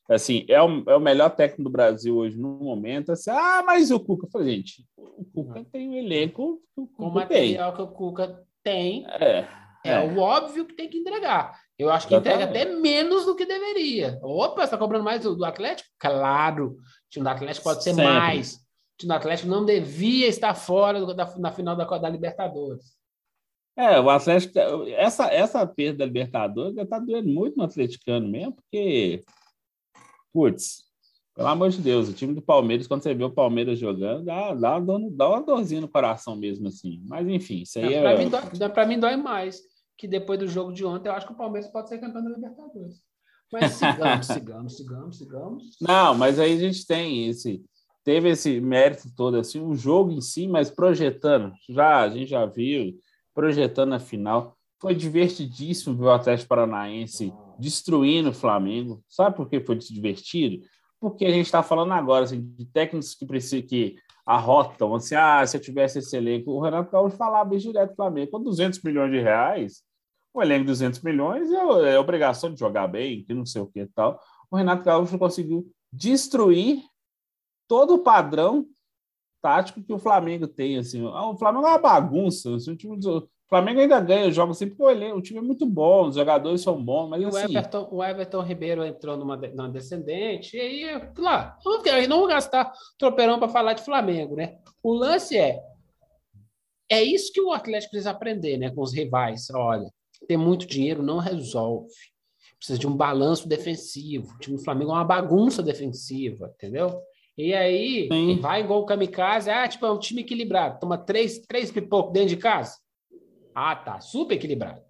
assim, 0.10 0.46
é 0.48 0.62
o, 0.62 0.84
é 0.88 0.96
o 0.96 1.00
melhor 1.00 1.30
técnico 1.30 1.64
do 1.64 1.70
Brasil 1.70 2.16
hoje 2.16 2.38
no 2.38 2.50
momento. 2.50 3.12
Assim, 3.12 3.30
ah, 3.30 3.64
mas 3.66 3.92
o 3.92 4.00
Cuca, 4.00 4.26
eu 4.26 4.32
falei, 4.32 4.56
gente, 4.56 4.86
o 4.98 5.24
Cuca 5.26 5.64
tem 5.72 5.90
um 5.90 5.94
elenco 5.94 6.62
que 6.74 6.82
o 6.82 6.88
Cuca 6.88 7.04
o 7.04 7.14
material 7.14 7.72
tem. 7.72 7.76
que 7.76 7.82
o 7.82 7.96
Cuca 7.96 8.44
tem. 8.64 9.06
É, 9.08 9.48
é, 9.86 9.92
é, 9.92 10.00
o 10.02 10.18
óbvio 10.18 10.66
que 10.66 10.74
tem 10.74 10.90
que 10.90 10.98
entregar. 10.98 11.60
Eu 11.78 11.90
acho 11.90 12.08
que 12.08 12.16
entrega 12.16 12.44
até 12.44 12.66
menos 12.66 13.26
do 13.26 13.36
que 13.36 13.46
deveria. 13.46 14.20
Opa, 14.22 14.62
você 14.62 14.66
está 14.66 14.78
cobrando 14.78 15.04
mais 15.04 15.22
do, 15.22 15.36
do, 15.36 15.46
Atlético? 15.46 15.90
Claro, 15.98 16.72
o 16.72 17.10
time 17.10 17.24
do 17.24 17.30
Atlético 17.30 17.64
pode 17.64 17.84
ser 17.84 17.94
Sempre. 17.94 18.12
mais. 18.12 18.56
O 18.56 18.98
time 19.00 19.14
do 19.14 19.16
Atlético 19.16 19.48
não 19.48 19.64
devia 19.64 20.28
estar 20.28 20.54
fora 20.54 21.00
do, 21.00 21.14
da, 21.14 21.26
na 21.38 21.52
final 21.52 21.76
da, 21.76 21.86
da 21.86 22.10
Libertadores. 22.10 22.98
É, 23.78 23.98
o 23.98 24.10
Atlético, 24.10 24.60
essa, 24.90 25.34
essa 25.34 25.66
perda 25.66 26.00
da 26.00 26.06
Libertadores 26.06 26.76
está 26.76 27.00
doendo 27.00 27.30
muito 27.30 27.56
no 27.56 27.64
atleticano 27.64 28.28
mesmo, 28.28 28.54
porque 28.54 29.24
putz, 30.34 30.90
pelo 31.40 31.48
amor 31.48 31.70
de 31.70 31.82
Deus, 31.82 32.10
o 32.10 32.14
time 32.14 32.34
do 32.34 32.42
Palmeiras, 32.42 32.86
quando 32.86 33.02
você 33.02 33.14
vê 33.14 33.24
o 33.24 33.32
Palmeiras 33.32 33.80
jogando, 33.80 34.26
dá, 34.26 34.54
dá, 34.54 34.78
dá 34.78 35.30
uma 35.30 35.42
dorzinha 35.42 35.80
no 35.80 35.88
coração 35.88 36.36
mesmo, 36.36 36.68
assim. 36.68 37.02
Mas, 37.08 37.26
enfim, 37.30 37.62
isso 37.62 37.80
aí 37.80 37.94
é... 37.94 38.02
Para 38.02 38.18
mim, 38.18 38.30
dói, 38.30 38.86
mim 38.86 39.00
dói 39.00 39.16
mais 39.16 39.62
que 39.98 40.06
depois 40.06 40.38
do 40.38 40.50
jogo 40.50 40.74
de 40.74 40.84
ontem, 40.84 41.08
eu 41.08 41.14
acho 41.14 41.26
que 41.26 41.32
o 41.32 41.38
Palmeiras 41.38 41.72
pode 41.72 41.88
ser 41.88 41.98
campeão 41.98 42.24
da 42.24 42.30
Libertadores. 42.30 43.02
Mas 43.52 43.72
sigamos, 43.76 44.28
sigamos, 44.28 44.76
sigamos, 44.76 45.18
sigamos. 45.18 45.78
Não, 45.80 46.14
mas 46.14 46.40
aí 46.40 46.54
a 46.54 46.60
gente 46.60 46.86
tem 46.86 47.30
esse... 47.30 47.64
Teve 48.04 48.30
esse 48.32 48.60
mérito 48.60 49.08
todo, 49.16 49.38
assim, 49.38 49.62
o 49.62 49.76
jogo 49.76 50.12
em 50.12 50.20
si, 50.20 50.46
mas 50.46 50.70
projetando. 50.70 51.54
Já, 51.70 52.02
a 52.02 52.10
gente 52.10 52.32
já 52.32 52.46
viu, 52.46 53.00
projetando 53.34 53.94
a 53.94 54.00
final. 54.00 54.58
Foi 54.78 54.94
divertidíssimo 54.94 55.96
ver 55.96 56.06
o 56.06 56.12
Atlético 56.12 56.50
Paranaense 56.50 57.34
destruindo 57.60 58.30
o 58.30 58.34
Flamengo. 58.34 59.04
Sabe 59.08 59.36
por 59.36 59.50
que 59.50 59.60
foi 59.60 59.78
divertido? 59.78 60.66
Porque 61.00 61.26
a 61.26 61.32
gente 61.32 61.46
está 61.46 61.62
falando 61.62 61.94
agora 61.94 62.26
assim, 62.26 62.42
de 62.42 62.66
técnicos 62.66 63.16
que 63.16 63.26
precisam 63.26 63.66
que 63.68 63.98
arrotam, 64.26 64.94
assim, 64.94 65.16
ah, 65.16 65.46
se 65.46 65.58
eu 65.58 65.62
tivesse 65.62 66.00
esse 66.00 66.16
elenco, 66.16 66.52
o 66.52 66.62
Renato 66.62 66.92
Gaúcho 66.92 67.18
falava 67.18 67.58
direto 67.58 67.90
do 67.92 67.96
Flamengo, 67.96 68.30
com 68.30 68.44
200 68.44 68.82
milhões 68.84 69.12
de 69.12 69.20
reais, 69.20 69.84
o 70.32 70.42
elenco 70.42 70.62
de 70.62 70.68
200 70.68 71.02
milhões 71.02 71.52
é, 71.52 71.94
é 71.94 72.00
obrigação 72.00 72.54
de 72.54 72.60
jogar 72.60 72.88
bem, 72.88 73.24
que 73.24 73.34
não 73.34 73.46
sei 73.46 73.62
o 73.62 73.66
que 73.66 73.80
e 73.82 73.88
tal. 73.88 74.22
O 74.52 74.56
Renato 74.56 74.84
Gaúcho 74.84 75.18
conseguiu 75.18 75.68
destruir 75.92 76.84
todo 77.68 77.96
o 77.96 78.00
padrão 78.00 78.68
tático 79.42 79.82
que 79.82 79.94
o 79.94 80.00
Flamengo 80.00 80.48
tem, 80.48 80.78
assim. 80.78 81.04
O 81.04 81.36
Flamengo 81.36 81.66
é 81.66 81.72
uma 81.72 81.80
bagunça, 81.80 82.56
assim, 82.56 82.72
o 82.72 82.76
time 82.76 83.00
do, 83.00 83.28
Flamengo 83.50 83.80
ainda 83.80 84.00
ganha 84.00 84.32
jogos 84.32 84.60
sempre 84.60 84.76
porque 84.76 85.04
o, 85.04 85.18
o 85.18 85.22
time 85.22 85.40
é 85.40 85.42
muito 85.42 85.66
bom, 85.66 86.08
os 86.08 86.16
jogadores 86.16 86.62
são 86.62 86.82
bons, 86.82 87.10
mas 87.10 87.24
o 87.24 87.28
assim... 87.30 87.58
Everton, 87.58 87.90
o 87.92 88.04
Everton 88.04 88.42
Ribeiro 88.42 88.86
entrou 88.86 89.18
numa, 89.18 89.36
numa 89.36 89.70
descendente, 89.70 90.56
e 90.56 90.62
aí, 90.62 91.12
lá, 91.18 91.58
não 92.08 92.20
vou 92.20 92.28
gastar 92.28 92.72
tropeirão 92.98 93.40
para 93.40 93.50
falar 93.50 93.74
de 93.74 93.84
Flamengo, 93.84 94.36
né? 94.36 94.60
O 94.84 94.94
lance 94.94 95.36
é, 95.36 95.64
é 96.92 97.04
isso 97.04 97.34
que 97.34 97.42
o 97.42 97.52
Atlético 97.52 97.92
precisa 97.92 98.12
aprender, 98.12 98.58
né, 98.58 98.70
com 98.70 98.82
os 98.82 98.94
rivais. 98.94 99.50
Olha, 99.50 99.92
ter 100.28 100.38
muito 100.38 100.68
dinheiro 100.68 101.02
não 101.02 101.18
resolve. 101.18 101.90
Precisa 102.58 102.78
de 102.78 102.88
um 102.88 102.96
balanço 102.96 103.48
defensivo. 103.48 104.36
O 104.36 104.40
time 104.40 104.58
do 104.58 104.64
Flamengo 104.64 104.92
é 104.92 104.96
uma 104.96 105.04
bagunça 105.04 105.64
defensiva, 105.64 106.54
entendeu? 106.56 107.02
E 107.36 107.54
aí, 107.54 108.10
Sim. 108.12 108.38
vai 108.40 108.62
igual 108.62 108.82
o 108.82 108.86
Kamikaze, 108.86 109.50
ah, 109.50 109.68
tipo, 109.68 109.86
é 109.86 109.92
um 109.92 109.98
time 109.98 110.22
equilibrado, 110.22 110.80
toma 110.80 110.98
três, 110.98 111.40
três 111.40 111.72
pipocos 111.72 112.12
dentro 112.12 112.30
de 112.30 112.38
casa. 112.38 112.78
Ah, 113.54 113.76
tá. 113.76 114.00
Super 114.00 114.36
equilibrado. 114.36 114.82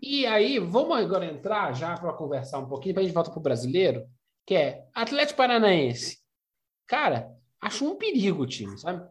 E 0.00 0.26
aí, 0.26 0.58
vamos 0.58 0.96
agora 0.96 1.24
entrar 1.24 1.72
já 1.74 1.96
para 1.96 2.12
conversar 2.12 2.58
um 2.58 2.68
pouquinho, 2.68 2.94
para 2.94 3.02
a 3.02 3.06
gente 3.06 3.14
voltar 3.14 3.30
para 3.30 3.40
o 3.40 3.42
brasileiro, 3.42 4.06
que 4.46 4.54
é 4.54 4.84
Atlético 4.94 5.38
Paranaense. 5.38 6.18
Cara, 6.86 7.30
acho 7.60 7.84
um 7.84 7.96
perigo 7.96 8.42
o 8.42 8.46
time, 8.46 8.78
sabe? 8.78 9.02
O 9.02 9.10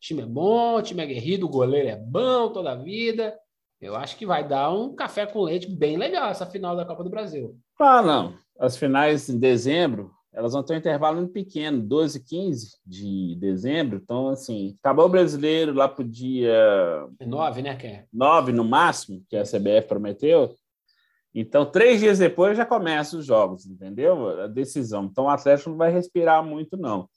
time 0.00 0.22
é 0.22 0.26
bom, 0.26 0.76
o 0.76 0.82
time 0.82 1.00
é 1.00 1.04
aguerrido, 1.04 1.46
o 1.46 1.50
goleiro 1.50 1.88
é 1.88 1.96
bom 1.96 2.52
toda 2.52 2.72
a 2.72 2.76
vida. 2.76 3.36
Eu 3.80 3.96
acho 3.96 4.16
que 4.16 4.24
vai 4.24 4.46
dar 4.46 4.70
um 4.70 4.94
café 4.94 5.26
com 5.26 5.42
leite 5.42 5.68
bem 5.68 5.96
legal 5.96 6.30
essa 6.30 6.46
final 6.46 6.76
da 6.76 6.84
Copa 6.84 7.02
do 7.02 7.10
Brasil. 7.10 7.58
Ah, 7.80 8.00
não. 8.00 8.38
As 8.58 8.76
finais 8.76 9.28
em 9.28 9.38
dezembro, 9.38 10.12
elas 10.32 10.54
vão 10.54 10.62
ter 10.62 10.74
um 10.74 10.78
intervalo 10.78 11.18
muito 11.18 11.32
pequeno, 11.32 11.82
12 11.82 12.18
e 12.18 12.22
15 12.22 12.76
de 12.86 13.36
dezembro. 13.38 14.00
Então, 14.02 14.28
assim, 14.28 14.76
acabou 14.80 15.04
o 15.04 15.10
brasileiro 15.10 15.74
lá 15.74 15.88
para 15.88 16.02
o 16.02 16.08
dia. 16.08 17.06
9, 17.20 17.62
né, 17.62 17.76
Ken? 17.76 18.04
9 18.12 18.52
no 18.52 18.64
máximo, 18.64 19.22
que 19.28 19.36
a 19.36 19.42
CBF 19.42 19.86
prometeu. 19.86 20.54
Então, 21.34 21.66
três 21.66 22.00
dias 22.00 22.18
depois 22.18 22.56
já 22.56 22.64
começam 22.64 23.20
os 23.20 23.26
jogos, 23.26 23.66
entendeu? 23.66 24.40
A 24.40 24.46
decisão. 24.46 25.04
Então, 25.04 25.24
o 25.24 25.28
Atlético 25.28 25.70
não 25.70 25.76
vai 25.76 25.92
respirar 25.92 26.42
muito, 26.44 26.76
não. 26.76 27.08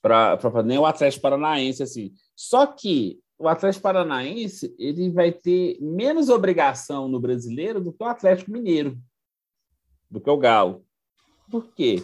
Pra, 0.00 0.36
pra, 0.36 0.62
nem 0.62 0.78
o 0.78 0.86
Atlético 0.86 1.22
Paranaense, 1.22 1.82
assim. 1.82 2.12
Só 2.34 2.66
que 2.66 3.18
o 3.38 3.48
Atlético 3.48 3.82
Paranaense 3.82 4.74
ele 4.78 5.10
vai 5.10 5.32
ter 5.32 5.78
menos 5.80 6.28
obrigação 6.28 7.08
no 7.08 7.20
brasileiro 7.20 7.80
do 7.80 7.92
que 7.92 8.02
o 8.02 8.06
Atlético 8.06 8.50
Mineiro, 8.50 8.98
do 10.10 10.20
que 10.20 10.30
o 10.30 10.38
Galo. 10.38 10.84
Por 11.50 11.72
quê? 11.74 12.02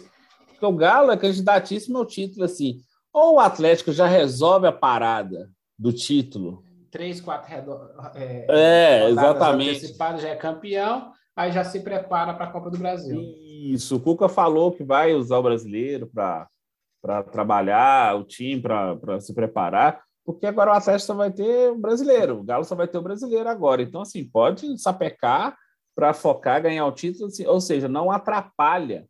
Porque 0.61 0.75
o 0.75 0.77
Galo 0.77 1.09
é 1.09 1.17
candidatíssimo 1.17 1.97
ao 1.97 2.05
título, 2.05 2.45
assim. 2.45 2.81
Ou 3.11 3.37
o 3.37 3.39
Atlético 3.39 3.91
já 3.91 4.05
resolve 4.05 4.67
a 4.67 4.71
parada 4.71 5.49
do 5.77 5.91
título. 5.91 6.63
Três, 6.91 7.19
quatro 7.19 7.49
redo... 7.49 7.79
é, 8.13 8.45
é 8.47 9.09
exatamente. 9.09 9.91
Já 9.97 10.29
é 10.29 10.35
campeão, 10.35 11.11
aí 11.35 11.51
já 11.51 11.63
se 11.63 11.79
prepara 11.79 12.35
para 12.35 12.45
a 12.45 12.51
Copa 12.51 12.69
do 12.69 12.77
Brasil. 12.77 13.19
Isso, 13.19 13.95
o 13.95 13.99
Cuca 13.99 14.29
falou 14.29 14.71
que 14.71 14.83
vai 14.83 15.15
usar 15.15 15.39
o 15.39 15.43
brasileiro 15.43 16.07
para 16.13 17.23
trabalhar, 17.31 18.15
o 18.15 18.23
time 18.23 18.61
para 18.61 19.19
se 19.19 19.33
preparar, 19.33 20.03
porque 20.23 20.45
agora 20.45 20.69
o 20.69 20.75
Atlético 20.75 21.07
só 21.07 21.15
vai 21.15 21.31
ter 21.31 21.71
o 21.71 21.77
brasileiro, 21.79 22.39
o 22.39 22.43
Galo 22.43 22.65
só 22.65 22.75
vai 22.75 22.87
ter 22.87 22.99
o 22.99 23.03
brasileiro 23.03 23.49
agora. 23.49 23.81
Então, 23.81 24.01
assim, 24.01 24.23
pode 24.29 24.79
sapecar 24.79 25.57
para 25.95 26.13
focar, 26.13 26.61
ganhar 26.61 26.85
o 26.85 26.91
título, 26.91 27.29
assim, 27.29 27.47
ou 27.47 27.59
seja, 27.59 27.87
não 27.87 28.11
atrapalha 28.11 29.07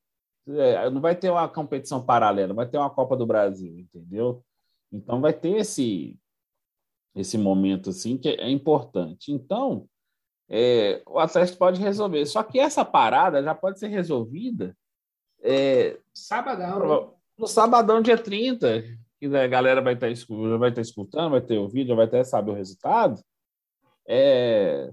é, 0.48 0.90
não 0.90 1.02
vai 1.02 1.16
ter 1.16 1.30
uma 1.30 1.48
competição 1.48 2.04
paralela, 2.04 2.54
vai 2.54 2.68
ter 2.68 2.78
uma 2.78 2.90
Copa 2.90 3.16
do 3.16 3.26
Brasil, 3.26 3.80
entendeu? 3.80 4.44
Então 4.92 5.22
vai 5.22 5.34
ter 5.34 5.58
esse 5.58 6.18
esse 7.14 7.38
momento 7.38 7.90
assim 7.90 8.18
que 8.18 8.30
é 8.30 8.50
importante. 8.50 9.32
Então 9.32 9.88
é, 10.50 11.02
o 11.06 11.20
Atlético 11.20 11.58
pode 11.58 11.82
resolver. 11.82 12.26
Só 12.26 12.44
que 12.44 12.60
essa 12.60 12.84
parada 12.86 13.44
já 13.44 13.54
pode 13.54 13.80
ser 13.80 13.88
resolvida 13.88 14.76
é, 15.42 15.98
sabadão, 16.14 16.80
né? 16.80 17.10
no 17.38 17.48
sabadão 17.48 18.02
dia 18.02 18.18
30, 18.18 18.84
que 19.20 19.26
a 19.26 19.48
galera 19.48 19.82
vai 19.82 19.94
estar, 19.94 20.08
vai 20.58 20.70
estar 20.70 20.82
escutando, 20.82 21.32
vai 21.32 21.42
ter 21.42 21.58
ouvido, 21.58 21.96
vai 21.96 22.06
até 22.06 22.24
saber 22.24 22.52
o 22.52 22.56
resultado. 22.56 23.22
É, 24.08 24.92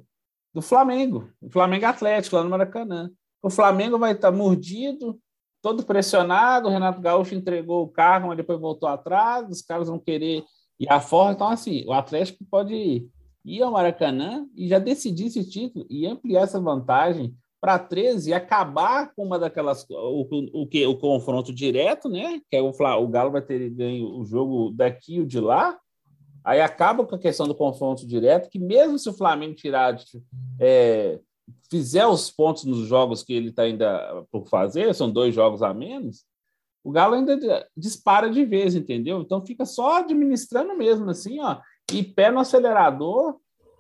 do 0.55 0.63
Flamengo, 0.63 1.31
o 1.41 1.51
Flamengo 1.51 1.87
Atlético 1.87 2.37
lá 2.37 2.45
no 2.45 2.51
Maracanã. 2.51 3.11
O 3.43 3.51
Flamengo 3.51 3.99
vai 3.99 4.13
estar 4.13 4.33
mordido, 4.33 5.21
todo 5.63 5.85
pressionado, 5.85 6.69
o 6.69 6.71
Renato 6.71 7.01
Gaúcho 7.01 7.35
entregou 7.35 7.83
o 7.85 7.89
carro, 7.89 8.29
mas 8.29 8.37
depois 8.37 8.61
voltou 8.61 8.89
atrás, 8.89 9.49
os 9.51 9.63
caras 9.63 9.89
vão 9.89 9.99
querer 9.99 10.45
ir 10.79 10.91
a 10.91 11.01
fora. 11.01 11.33
Então, 11.33 11.49
assim, 11.49 11.85
o 11.87 11.93
Atlético 11.93 12.45
pode 12.51 13.07
ir 13.45 13.63
ao 13.63 13.73
Maracanã 13.73 14.47
e 14.57 14.69
já 14.69 14.79
decidir 14.79 15.27
esse 15.27 15.49
título 15.49 15.87
e 15.89 16.07
ampliar 16.07 16.43
essa 16.43 16.61
vantagem 16.61 17.35
para 17.61 17.79
13 17.79 18.31
e 18.31 18.35
acabar 18.35 19.13
com 19.15 19.25
uma 19.25 19.39
daquelas 19.39 19.85
o, 19.91 20.27
o 20.53 20.67
que 20.67 20.87
o 20.87 20.97
confronto 20.97 21.53
direto, 21.53 22.09
né? 22.09 22.41
Que 22.49 22.57
é 22.57 22.63
o, 22.63 22.71
o 22.71 23.09
Galo 23.09 23.33
vai 23.33 23.43
ter 23.43 23.69
ganho 23.71 24.17
o 24.17 24.25
jogo 24.25 24.71
daqui 24.71 25.17
e 25.17 25.21
o 25.21 25.27
de 25.27 25.41
lá. 25.41 25.77
Aí 26.45 26.61
acaba 26.61 27.05
com 27.05 27.17
a 27.17 27.19
questão 27.19 27.47
do 27.49 27.55
confronto 27.55 28.07
direto, 28.07 28.49
que 28.49 28.59
mesmo 28.59 28.99
se 28.99 29.09
o 29.09 29.13
Flamengo 29.13 29.55
tirar 29.55 29.99
é, 30.61 31.19
fizer 31.71 32.07
os 32.07 32.31
pontos 32.31 32.65
nos 32.65 32.87
jogos 32.87 33.23
que 33.23 33.33
ele 33.33 33.51
está 33.51 33.63
ainda 33.63 34.25
por 34.31 34.49
fazer, 34.49 34.95
são 34.95 35.11
dois 35.11 35.35
jogos 35.35 35.63
a 35.63 35.73
menos, 35.73 36.25
o 36.83 36.91
Galo 36.91 37.15
ainda 37.15 37.69
dispara 37.77 38.31
de 38.31 38.45
vez, 38.45 38.75
entendeu? 38.75 39.21
Então 39.21 39.45
fica 39.45 39.67
só 39.67 39.99
administrando 39.99 40.77
mesmo, 40.77 41.11
assim, 41.11 41.41
ó, 41.41 41.61
e 41.93 42.03
pé 42.03 42.31
no 42.31 42.39
acelerador 42.39 43.37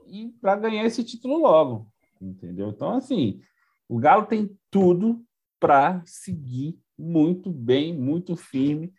e 0.06 0.28
para 0.40 0.56
ganhar 0.56 0.84
esse 0.84 1.04
título 1.04 1.38
logo, 1.38 1.86
entendeu? 2.20 2.68
Então, 2.68 2.94
assim, 2.96 3.40
o 3.88 3.98
Galo 3.98 4.26
tem 4.26 4.50
tudo 4.70 5.22
para 5.60 6.02
seguir 6.04 6.78
muito 6.98 7.50
bem, 7.50 7.96
muito 7.96 8.36
firme 8.36 8.92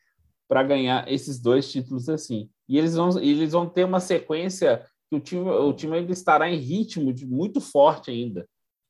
para 0.47 0.63
ganhar 0.63 1.07
esses 1.11 1.39
dois 1.39 1.71
títulos 1.71 2.09
assim. 2.09 2.49
E 2.67 2.77
eles 2.77 2.95
vão, 2.95 3.09
eles 3.19 3.51
vão 3.51 3.69
ter 3.69 3.83
uma 3.83 3.99
sequência 3.99 4.83
que 5.09 5.15
o 5.15 5.19
time, 5.19 5.49
o 5.49 5.73
time 5.73 5.97
ainda 5.97 6.11
estará 6.11 6.49
em 6.49 6.57
ritmo 6.57 7.13
de, 7.13 7.25
muito 7.25 7.61
forte 7.61 8.09
ainda. 8.09 8.47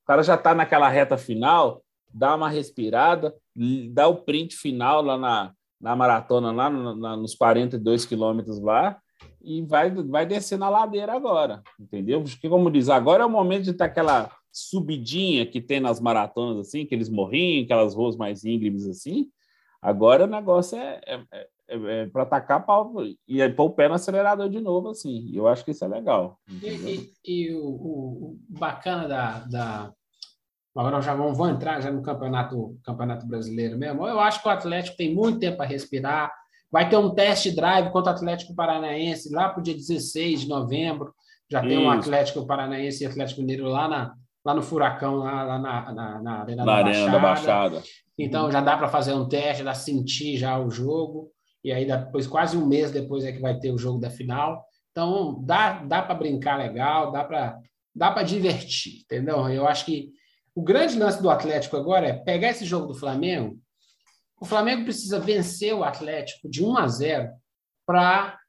O 0.10 0.12
cara 0.12 0.24
já 0.24 0.34
está 0.34 0.56
naquela 0.56 0.90
reta 0.90 1.20
final, 1.20 1.84
dá 2.12 2.36
uma 2.36 2.50
respirada, 2.50 3.32
dá 3.92 4.08
o 4.08 4.24
print 4.24 4.56
final 4.56 5.04
lá 5.04 5.16
na, 5.16 5.54
na 5.80 5.96
maratona, 5.96 6.52
lá 6.52 6.68
no, 6.68 6.96
na, 6.96 7.16
nos 7.16 7.36
42 7.36 8.08
quilômetros 8.08 8.60
lá, 8.60 9.00
e 9.40 9.62
vai, 9.62 9.92
vai 9.92 10.26
descer 10.26 10.58
na 10.58 10.68
ladeira 10.68 11.14
agora, 11.14 11.62
entendeu? 11.80 12.24
Porque, 12.24 12.50
como 12.50 12.72
diz, 12.72 12.90
agora 12.90 13.22
é 13.22 13.26
o 13.28 13.30
momento 13.30 13.66
de 13.66 13.74
ter 13.74 13.84
aquela 13.84 14.32
subidinha 14.52 15.46
que 15.46 15.62
tem 15.62 15.80
nas 15.80 16.00
maratonas, 16.00 16.68
assim, 16.68 16.86
aqueles 16.86 17.08
morrinhos, 17.08 17.66
aquelas 17.66 17.94
ruas 17.94 18.18
mais 18.18 18.44
íngremes, 18.44 18.88
assim. 18.88 19.30
Agora 19.80 20.24
o 20.24 20.28
negócio 20.28 20.76
é, 20.76 21.00
é, 21.06 21.22
é, 21.32 21.48
é 21.68 22.06
para 22.08 22.24
atacar 22.24 22.66
pau, 22.66 22.96
e 23.28 23.48
pôr 23.50 23.66
o 23.66 23.70
pé 23.70 23.88
no 23.88 23.94
acelerador 23.94 24.50
de 24.50 24.60
novo, 24.60 24.90
assim. 24.90 25.30
Eu 25.36 25.48
acho 25.48 25.64
que 25.64 25.70
isso 25.70 25.86
é 25.86 25.88
legal. 25.88 26.40
E, 26.50 26.68
e, 26.68 27.14
e 27.24 27.54
o, 27.54 27.68
o, 27.68 28.40
bacana 28.50 29.08
da, 29.08 29.40
da, 29.46 29.94
Agora 30.80 30.96
nós 30.96 31.04
já 31.04 31.14
vamos, 31.14 31.38
vamos 31.38 31.56
entrar 31.56 31.82
já 31.82 31.92
no 31.92 32.02
campeonato, 32.02 32.80
campeonato 32.86 33.28
brasileiro 33.28 33.78
mesmo. 33.78 34.08
Eu 34.08 34.18
acho 34.18 34.42
que 34.42 34.48
o 34.48 34.52
Atlético 34.52 34.96
tem 34.96 35.14
muito 35.14 35.38
tempo 35.38 35.58
para 35.58 35.66
respirar. 35.66 36.32
Vai 36.72 36.88
ter 36.88 36.96
um 36.96 37.14
test 37.14 37.54
drive 37.54 37.92
contra 37.92 38.14
o 38.14 38.16
Atlético 38.16 38.56
Paranaense 38.56 39.30
lá 39.30 39.50
para 39.50 39.60
o 39.60 39.62
dia 39.62 39.74
16 39.74 40.44
de 40.44 40.48
novembro. 40.48 41.14
Já 41.52 41.60
Isso. 41.60 41.68
tem 41.68 41.78
um 41.86 41.92
Atlético 41.92 42.48
Paranaense 42.48 43.04
e 43.04 43.08
Atlético 43.08 43.42
Mineiro 43.42 43.66
lá, 43.66 43.90
na, 43.90 44.14
lá 44.46 44.54
no 44.54 44.62
Furacão, 44.62 45.18
lá, 45.18 45.44
lá 45.44 45.60
na, 45.60 45.92
na, 45.92 46.22
na, 46.22 46.40
Arena, 46.40 46.64
na 46.64 46.78
da, 46.78 46.84
Baixada. 46.84 47.12
da 47.12 47.20
Baixada. 47.20 47.84
Então 48.18 48.50
já 48.50 48.62
dá 48.62 48.78
para 48.78 48.88
fazer 48.88 49.12
um 49.12 49.28
teste, 49.28 49.64
dá 49.64 49.74
sentir 49.74 50.38
já 50.38 50.58
o 50.58 50.72
jogo. 50.72 51.30
E 51.62 51.74
aí 51.74 51.84
depois, 51.84 52.26
quase 52.26 52.56
um 52.56 52.66
mês 52.66 52.90
depois 52.90 53.26
é 53.26 53.34
que 53.34 53.42
vai 53.42 53.60
ter 53.60 53.74
o 53.74 53.78
jogo 53.78 54.00
da 54.00 54.10
final. 54.10 54.64
Então 54.92 55.44
dá, 55.44 55.84
dá 55.84 56.02
para 56.02 56.16
brincar 56.16 56.58
legal, 56.58 57.12
dá 57.12 57.26
para 57.26 57.60
dá 57.94 58.12
para 58.12 58.24
divertir, 58.24 59.02
entendeu? 59.04 59.50
Eu 59.50 59.68
acho 59.68 59.86
que 59.86 60.18
o 60.56 60.62
grande 60.62 60.98
lance 60.98 61.22
do 61.22 61.30
Atlético 61.30 61.78
agora 61.78 62.08
é 62.08 62.14
pegar 62.14 62.50
esse 62.50 62.66
jogo 62.66 62.88
do 62.88 62.96
Flamengo. 62.96 63.60
O 64.40 64.46
Flamengo 64.46 64.84
precisa 64.84 65.20
vencer 65.20 65.74
o 65.74 65.84
Atlético 65.84 66.50
de 66.50 66.64
1 66.64 66.78
a 66.78 66.88
0 66.88 67.30
para 67.86 68.40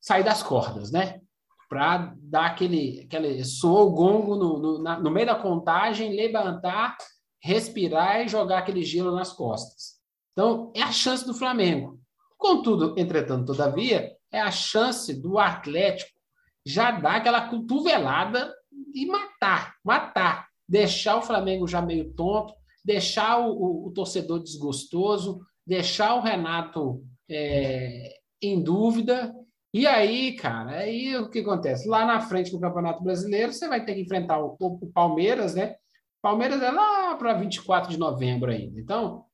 sair 0.00 0.22
das 0.22 0.42
cordas, 0.42 0.90
né? 0.90 1.20
Para 1.68 2.14
dar 2.18 2.46
aquele, 2.46 3.02
aquele 3.04 3.44
soar 3.44 3.84
o 3.84 3.90
gongo 3.90 4.36
no, 4.36 4.58
no, 4.58 4.82
na, 4.82 4.98
no 4.98 5.10
meio 5.10 5.26
da 5.26 5.34
contagem, 5.34 6.14
levantar, 6.14 6.96
respirar 7.42 8.22
e 8.22 8.28
jogar 8.28 8.58
aquele 8.58 8.82
gelo 8.82 9.14
nas 9.14 9.32
costas. 9.32 9.98
Então, 10.32 10.72
é 10.74 10.82
a 10.82 10.92
chance 10.92 11.26
do 11.26 11.34
Flamengo. 11.34 12.00
Contudo, 12.36 12.94
entretanto, 12.96 13.46
todavia, 13.46 14.12
é 14.30 14.40
a 14.40 14.50
chance 14.50 15.12
do 15.12 15.38
Atlético 15.38 16.18
já 16.64 16.90
dar 16.90 17.16
aquela 17.16 17.48
cotovelada 17.48 18.54
e 18.94 19.06
matar, 19.06 19.74
matar 19.84 20.47
deixar 20.68 21.16
o 21.16 21.22
Flamengo 21.22 21.66
já 21.66 21.80
meio 21.80 22.12
tonto, 22.12 22.52
deixar 22.84 23.38
o, 23.38 23.52
o, 23.52 23.86
o 23.88 23.90
torcedor 23.92 24.42
desgostoso, 24.42 25.40
deixar 25.66 26.14
o 26.14 26.20
Renato 26.20 27.02
é, 27.30 28.14
em 28.42 28.62
dúvida. 28.62 29.34
E 29.72 29.86
aí, 29.86 30.34
cara, 30.34 30.78
aí 30.78 31.16
o 31.16 31.30
que 31.30 31.40
acontece? 31.40 31.88
Lá 31.88 32.04
na 32.04 32.20
frente 32.20 32.50
do 32.50 32.60
Campeonato 32.60 33.02
Brasileiro, 33.02 33.52
você 33.52 33.68
vai 33.68 33.84
ter 33.84 33.94
que 33.94 34.00
enfrentar 34.00 34.38
o, 34.40 34.56
o 34.58 34.90
Palmeiras, 34.92 35.54
né? 35.54 35.76
Palmeiras 36.22 36.62
é 36.62 36.70
lá 36.70 37.14
para 37.16 37.34
24 37.34 37.90
de 37.90 37.98
novembro 37.98 38.50
ainda. 38.50 38.80
Então, 38.80 39.24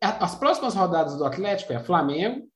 as 0.00 0.34
próximas 0.34 0.74
rodadas 0.74 1.16
do 1.16 1.24
Atlético 1.24 1.72
é 1.72 1.78
Flamengo, 1.78 2.48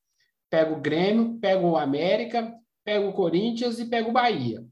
pega 0.51 0.73
o 0.73 0.81
Grêmio, 0.81 1.39
pega 1.39 1.65
o 1.65 1.77
América, 1.77 2.55
pega 2.85 3.07
o 3.07 3.13
Corinthians 3.13 3.79
e 3.79 3.87
pega 3.87 4.09
o 4.09 4.13
Bahia. 4.13 4.65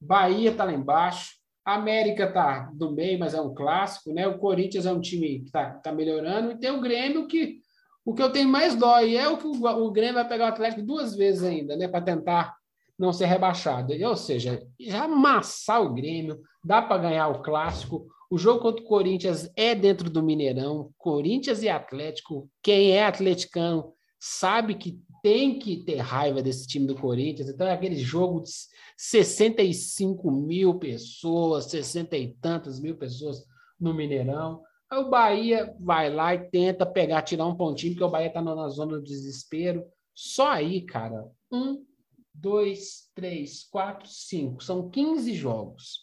Bahia 0.00 0.50
está 0.50 0.64
lá 0.64 0.72
embaixo, 0.72 1.35
a 1.66 1.74
América 1.74 2.30
tá 2.30 2.70
do 2.72 2.92
meio, 2.92 3.18
mas 3.18 3.34
é 3.34 3.40
um 3.40 3.52
clássico, 3.52 4.12
né? 4.12 4.28
O 4.28 4.38
Corinthians 4.38 4.86
é 4.86 4.92
um 4.92 5.00
time 5.00 5.40
que 5.40 5.50
tá, 5.50 5.70
tá 5.70 5.92
melhorando, 5.92 6.52
e 6.52 6.58
tem 6.58 6.70
o 6.70 6.80
Grêmio 6.80 7.26
que 7.26 7.58
o 8.04 8.14
que 8.14 8.22
eu 8.22 8.30
tenho 8.30 8.48
mais 8.48 8.76
dó 8.76 9.00
e 9.00 9.16
é 9.16 9.28
o 9.28 9.36
que 9.36 9.48
o, 9.48 9.66
o 9.66 9.90
Grêmio 9.90 10.14
vai 10.14 10.28
pegar 10.28 10.44
o 10.44 10.48
Atlético 10.48 10.82
duas 10.82 11.16
vezes 11.16 11.42
ainda, 11.42 11.76
né? 11.76 11.88
Para 11.88 12.04
tentar 12.04 12.54
não 12.96 13.12
ser 13.12 13.26
rebaixado. 13.26 13.92
Ou 13.92 14.16
seja, 14.16 14.64
já 14.78 15.04
amassar 15.04 15.82
o 15.82 15.92
Grêmio, 15.92 16.40
dá 16.64 16.80
para 16.80 17.02
ganhar 17.02 17.26
o 17.26 17.42
clássico. 17.42 18.06
O 18.30 18.38
jogo 18.38 18.60
contra 18.60 18.84
o 18.84 18.86
Corinthians 18.86 19.50
é 19.56 19.74
dentro 19.74 20.08
do 20.08 20.22
Mineirão. 20.22 20.92
Corinthians 20.96 21.64
e 21.64 21.68
Atlético, 21.68 22.48
quem 22.62 22.92
é 22.92 23.04
atleticano 23.04 23.92
sabe 24.20 24.76
que 24.76 25.00
tem 25.26 25.58
que 25.58 25.78
ter 25.78 25.96
raiva 25.96 26.40
desse 26.40 26.68
time 26.68 26.86
do 26.86 26.94
Corinthians. 26.94 27.48
Então 27.48 27.66
é 27.66 27.72
aquele 27.72 27.96
jogo 27.96 28.42
de 28.42 28.50
65 28.96 30.30
mil 30.30 30.78
pessoas, 30.78 31.64
60 31.64 32.16
e 32.16 32.32
tantas 32.34 32.78
mil 32.78 32.96
pessoas 32.96 33.44
no 33.78 33.92
Mineirão. 33.92 34.62
Aí 34.88 35.00
o 35.00 35.10
Bahia 35.10 35.74
vai 35.80 36.14
lá 36.14 36.32
e 36.32 36.48
tenta 36.48 36.86
pegar, 36.86 37.22
tirar 37.22 37.44
um 37.44 37.56
pontinho, 37.56 37.94
porque 37.94 38.04
o 38.04 38.08
Bahia 38.08 38.28
está 38.28 38.40
na 38.40 38.68
zona 38.68 38.98
do 38.98 39.02
desespero. 39.02 39.84
Só 40.14 40.48
aí, 40.48 40.82
cara, 40.82 41.28
um, 41.50 41.84
dois, 42.32 43.10
três, 43.12 43.64
quatro, 43.64 44.08
cinco. 44.08 44.62
São 44.62 44.88
15 44.88 45.34
jogos. 45.34 46.02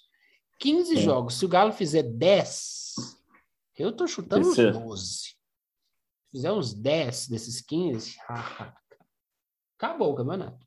15 0.60 0.98
é. 0.98 1.00
jogos. 1.00 1.36
Se 1.36 1.46
o 1.46 1.48
Galo 1.48 1.72
fizer 1.72 2.04
10, 2.04 2.96
eu 3.80 3.94
tô 3.94 4.06
chutando 4.06 4.50
uns 4.50 4.58
12. 4.58 5.06
Se 5.06 5.36
fizer 6.30 6.52
uns 6.52 6.74
10 6.74 7.30
desses 7.30 7.62
15, 7.62 8.18
acabou 9.84 10.14
o 10.14 10.16
campeonato. 10.16 10.66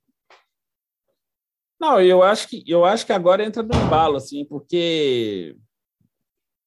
Não, 1.80 2.00
eu 2.00 2.22
acho 2.22 2.48
que 2.48 2.64
eu 2.66 2.84
acho 2.84 3.04
que 3.04 3.12
agora 3.12 3.44
entra 3.44 3.62
no 3.62 3.74
embalo, 3.74 4.16
assim, 4.16 4.44
porque 4.44 5.56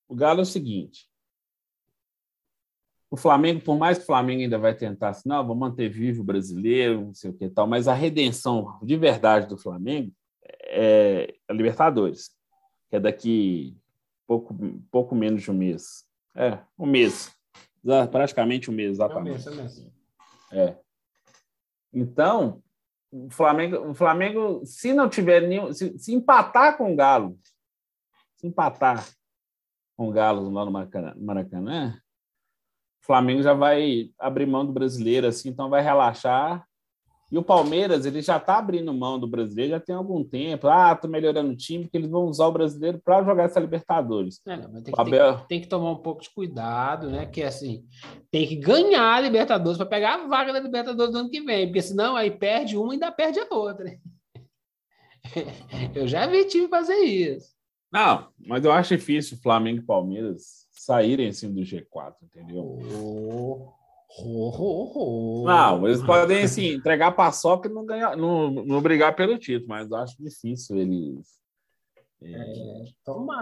o 0.07 0.15
Galo 0.15 0.39
é 0.39 0.43
o 0.43 0.45
seguinte. 0.45 1.07
O 3.11 3.17
Flamengo, 3.17 3.61
por 3.61 3.77
mais 3.77 3.97
que 3.97 4.03
o 4.03 4.07
Flamengo 4.07 4.41
ainda 4.41 4.59
vai 4.59 4.75
tentar 4.75 5.09
assim, 5.09 5.27
não, 5.27 5.45
vou 5.45 5.55
manter 5.55 5.89
vivo 5.89 6.21
o 6.21 6.23
brasileiro, 6.23 7.05
não 7.05 7.13
sei 7.13 7.31
o 7.31 7.33
que 7.33 7.49
tal, 7.49 7.65
mas 7.65 7.87
a 7.87 7.93
redenção 7.93 8.79
de 8.83 8.95
verdade 8.95 9.47
do 9.47 9.57
Flamengo 9.57 10.13
é 10.43 11.33
a 11.47 11.53
Libertadores, 11.53 12.29
que 12.87 12.95
é 12.95 12.99
daqui 12.99 13.75
pouco, 14.27 14.55
pouco 14.91 15.15
menos 15.15 15.41
de 15.41 15.49
um 15.49 15.55
mês. 15.55 16.05
É, 16.35 16.59
um 16.77 16.85
mês. 16.85 17.35
Praticamente 18.11 18.69
um 18.69 18.73
mês, 18.73 18.91
exatamente. 18.91 19.47
É 19.47 19.51
um 19.51 19.55
mês, 19.55 19.77
é 19.77 19.79
um 19.79 19.85
mês. 19.85 19.93
É. 20.51 20.88
Então, 21.93 22.61
o 23.11 23.29
Flamengo, 23.29 23.89
o 23.89 23.93
Flamengo, 23.93 24.61
se 24.65 24.93
não 24.93 25.09
tiver 25.09 25.41
nenhum, 25.47 25.73
se, 25.73 25.97
se 25.97 26.13
empatar 26.13 26.77
com 26.77 26.93
o 26.93 26.95
Galo, 26.95 27.37
se 28.37 28.47
empatar 28.47 29.07
com 29.97 30.09
o 30.09 30.11
Galo 30.11 30.49
lá 30.49 30.63
no 30.65 30.71
Maracanã, 30.71 31.15
Maracanã, 31.17 32.01
o 33.01 33.05
Flamengo 33.05 33.41
já 33.41 33.53
vai 33.53 34.11
abrir 34.19 34.45
mão 34.45 34.65
do 34.65 34.71
brasileiro, 34.71 35.27
assim, 35.27 35.49
então 35.49 35.69
vai 35.69 35.81
relaxar 35.81 36.68
e 37.31 37.37
o 37.37 37.43
Palmeiras, 37.43 38.05
ele 38.05 38.21
já 38.21 38.37
está 38.37 38.57
abrindo 38.57 38.91
mão 38.91 39.19
do 39.19 39.27
brasileiro 39.27 39.71
já 39.71 39.79
tem 39.79 39.93
algum 39.93 40.23
tempo. 40.23 40.67
Ah, 40.67 40.93
estou 40.93 41.09
melhorando 41.09 41.51
o 41.51 41.55
time, 41.55 41.83
porque 41.83 41.97
eles 41.97 42.09
vão 42.09 42.23
usar 42.23 42.47
o 42.47 42.51
brasileiro 42.51 42.99
para 43.03 43.23
jogar 43.23 43.43
essa 43.43 43.59
Libertadores. 43.59 44.41
É, 44.47 44.57
não, 44.57 44.81
tem, 44.81 44.93
que, 44.93 44.99
Abel... 44.99 45.37
tem, 45.37 45.47
tem, 45.47 45.61
que 45.61 45.67
tomar 45.67 45.91
um 45.91 46.01
pouco 46.01 46.23
de 46.23 46.29
cuidado, 46.31 47.09
né? 47.09 47.27
Que 47.27 47.43
assim, 47.43 47.85
tem 48.31 48.47
que 48.47 48.55
ganhar 48.55 49.13
a 49.13 49.21
Libertadores 49.21 49.77
para 49.77 49.85
pegar 49.85 50.15
a 50.15 50.27
vaga 50.27 50.51
da 50.51 50.59
Libertadores 50.59 51.11
do 51.11 51.19
ano 51.19 51.29
que 51.29 51.41
vem, 51.41 51.67
porque 51.67 51.83
senão 51.83 52.15
aí 52.15 52.31
perde 52.31 52.75
uma 52.75 52.89
e 52.89 52.93
ainda 52.93 53.11
perde 53.11 53.39
a 53.39 53.47
outra. 53.55 53.95
Eu 55.93 56.07
já 56.07 56.25
vi 56.25 56.45
time 56.45 56.67
fazer 56.67 56.97
isso. 56.97 57.59
Não, 57.91 58.27
mas 58.37 58.63
eu 58.63 58.71
acho 58.71 58.95
difícil 58.95 59.39
Flamengo 59.41 59.79
e 59.79 59.85
Palmeiras 59.85 60.67
saírem 60.71 61.29
assim 61.29 61.51
do 61.51 61.61
G4, 61.61 62.13
entendeu? 62.21 62.63
Oh. 62.63 63.78
Não, 65.45 65.87
eles 65.87 66.01
podem 66.01 66.43
assim, 66.43 66.73
entregar 66.73 67.11
paçoca 67.11 67.69
e 67.69 67.71
não, 67.71 67.85
ganhar, 67.85 68.17
não, 68.17 68.49
não 68.49 68.81
brigar 68.81 69.15
pelo 69.15 69.37
título, 69.37 69.69
mas 69.69 69.89
eu 69.89 69.97
acho 69.97 70.21
difícil 70.21 70.77
eles 70.77 71.39
é, 72.21 72.85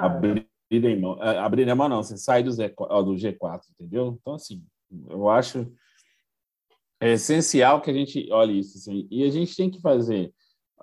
abrir 0.05 0.99
mão. 0.99 1.23
É, 1.23 1.37
abrir 1.39 1.69
a 1.69 1.75
mão 1.75 1.89
não, 1.89 2.03
você 2.03 2.17
sai 2.17 2.43
do, 2.43 2.51
Z, 2.51 2.69
do 2.69 3.15
G4, 3.15 3.61
entendeu? 3.71 4.17
Então, 4.19 4.33
assim, 4.33 4.63
eu 5.09 5.29
acho 5.29 5.71
é 6.99 7.13
essencial 7.13 7.81
que 7.81 7.91
a 7.91 7.93
gente 7.93 8.27
olhe 8.31 8.59
isso. 8.59 8.77
Assim, 8.77 9.07
e 9.09 9.23
a 9.23 9.29
gente 9.29 9.55
tem 9.55 9.69
que 9.69 9.79
fazer. 9.79 10.33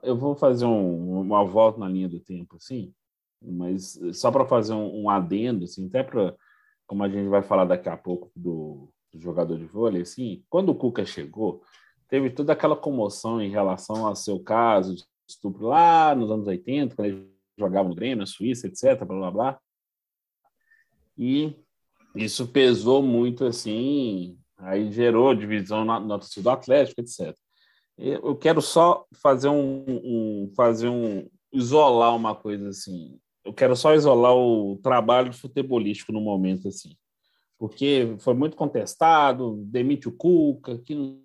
Eu 0.02 0.16
vou 0.16 0.34
fazer 0.34 0.64
um, 0.64 1.20
uma 1.20 1.44
volta 1.44 1.78
na 1.78 1.88
linha 1.88 2.08
do 2.08 2.20
tempo, 2.20 2.56
assim, 2.56 2.92
mas 3.40 3.98
só 4.12 4.30
para 4.30 4.46
fazer 4.46 4.74
um, 4.74 5.02
um, 5.02 5.10
adendo, 5.10 5.64
assim, 5.64 5.86
até 5.86 6.02
para, 6.02 6.34
como 6.86 7.02
a 7.02 7.08
gente 7.08 7.28
vai 7.28 7.42
falar 7.42 7.64
daqui 7.64 7.88
a 7.88 7.96
pouco 7.96 8.30
do 8.36 8.88
jogador 9.20 9.58
de 9.58 9.64
vôlei, 9.64 10.02
assim, 10.02 10.42
quando 10.48 10.70
o 10.70 10.74
Cuca 10.74 11.04
chegou, 11.04 11.62
teve 12.08 12.30
toda 12.30 12.52
aquela 12.52 12.76
comoção 12.76 13.40
em 13.40 13.50
relação 13.50 14.06
ao 14.06 14.16
seu 14.16 14.40
caso 14.40 14.96
de 14.96 15.04
estupro 15.28 15.66
lá 15.66 16.14
nos 16.14 16.30
anos 16.30 16.46
80, 16.46 16.94
quando 16.94 17.06
ele 17.08 17.34
jogava 17.58 17.88
no 17.88 17.94
Grêmio, 17.94 18.18
na 18.18 18.26
Suíça, 18.26 18.66
etc, 18.66 19.04
blá, 19.04 19.16
blá, 19.16 19.30
blá. 19.30 19.60
E 21.16 21.54
isso 22.14 22.48
pesou 22.48 23.02
muito, 23.02 23.44
assim, 23.44 24.38
aí 24.56 24.90
gerou 24.92 25.34
divisão 25.34 25.84
na, 25.84 26.00
na 26.00 26.18
torcida 26.18 26.42
do 26.42 26.50
Atlético, 26.50 27.00
etc. 27.00 27.36
Eu 27.96 28.34
quero 28.34 28.60
só 28.60 29.06
fazer 29.22 29.48
um, 29.48 29.84
um, 29.88 30.52
fazer 30.56 30.88
um 30.88 31.28
isolar 31.52 32.14
uma 32.14 32.34
coisa 32.34 32.68
assim. 32.68 33.18
Eu 33.44 33.52
quero 33.52 33.76
só 33.76 33.94
isolar 33.94 34.34
o 34.34 34.76
trabalho 34.82 35.32
futebolístico 35.32 36.10
no 36.12 36.20
momento 36.20 36.68
assim, 36.68 36.96
porque 37.58 38.16
foi 38.18 38.34
muito 38.34 38.56
contestado, 38.56 39.56
demite 39.66 40.08
o 40.08 40.12
Cuca, 40.12 40.78
que 40.78 40.94
não 40.94 41.22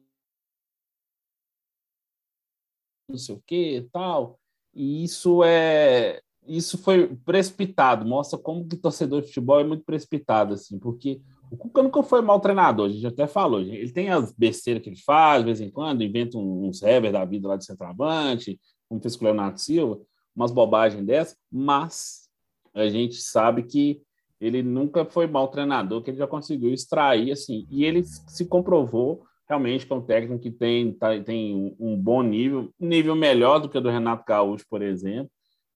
sei 3.17 3.35
o 3.35 3.43
que, 3.45 3.87
tal. 3.91 4.39
E 4.73 5.03
isso 5.03 5.43
é 5.43 6.21
isso 6.47 6.77
foi 6.79 7.15
precipitado, 7.25 8.05
mostra 8.05 8.39
como 8.39 8.67
que 8.67 8.75
torcedor 8.75 9.21
de 9.21 9.27
futebol 9.27 9.59
é 9.59 9.63
muito 9.63 9.83
precipitado 9.83 10.55
assim, 10.55 10.79
porque 10.79 11.21
o 11.51 11.57
Cuca 11.57 11.83
nunca 11.83 12.01
foi 12.01 12.21
mau 12.21 12.39
treinador, 12.39 12.87
a 12.87 12.89
gente 12.89 13.05
até 13.05 13.27
falou. 13.27 13.59
Ele 13.59 13.91
tem 13.91 14.09
as 14.09 14.31
besteiras 14.33 14.81
que 14.83 14.89
ele 14.89 14.99
faz, 14.99 15.39
de 15.39 15.45
vez 15.45 15.61
em 15.61 15.69
quando, 15.69 16.03
inventa 16.03 16.37
uns 16.37 16.81
Heber 16.81 17.11
da 17.11 17.25
vida 17.25 17.47
lá 17.47 17.55
de 17.55 17.65
centroavante, 17.65 18.59
como 18.87 19.01
fez 19.01 19.15
com 19.15 19.25
o 19.25 19.27
Leonardo 19.27 19.59
Silva, 19.59 19.99
umas 20.35 20.51
bobagens 20.51 21.05
dessas, 21.05 21.37
mas 21.51 22.29
a 22.73 22.87
gente 22.87 23.15
sabe 23.15 23.63
que 23.63 24.01
ele 24.39 24.63
nunca 24.63 25.05
foi 25.05 25.27
mau 25.27 25.47
treinador, 25.47 26.01
que 26.01 26.11
ele 26.11 26.17
já 26.17 26.27
conseguiu 26.27 26.73
extrair, 26.73 27.31
assim, 27.31 27.67
e 27.69 27.83
ele 27.83 28.03
se 28.03 28.45
comprovou 28.45 29.25
realmente 29.47 29.85
que 29.85 29.91
é 29.91 29.95
um 29.95 30.01
técnico 30.01 30.41
que 30.41 30.51
tem, 30.51 30.93
tá, 30.93 31.19
tem 31.19 31.75
um 31.79 31.97
bom 31.97 32.21
nível, 32.21 32.71
um 32.79 32.87
nível 32.87 33.15
melhor 33.15 33.59
do 33.59 33.67
que 33.67 33.77
o 33.77 33.81
do 33.81 33.89
Renato 33.89 34.23
Gaúcho, 34.25 34.63
por 34.69 34.81
exemplo, 34.81 35.31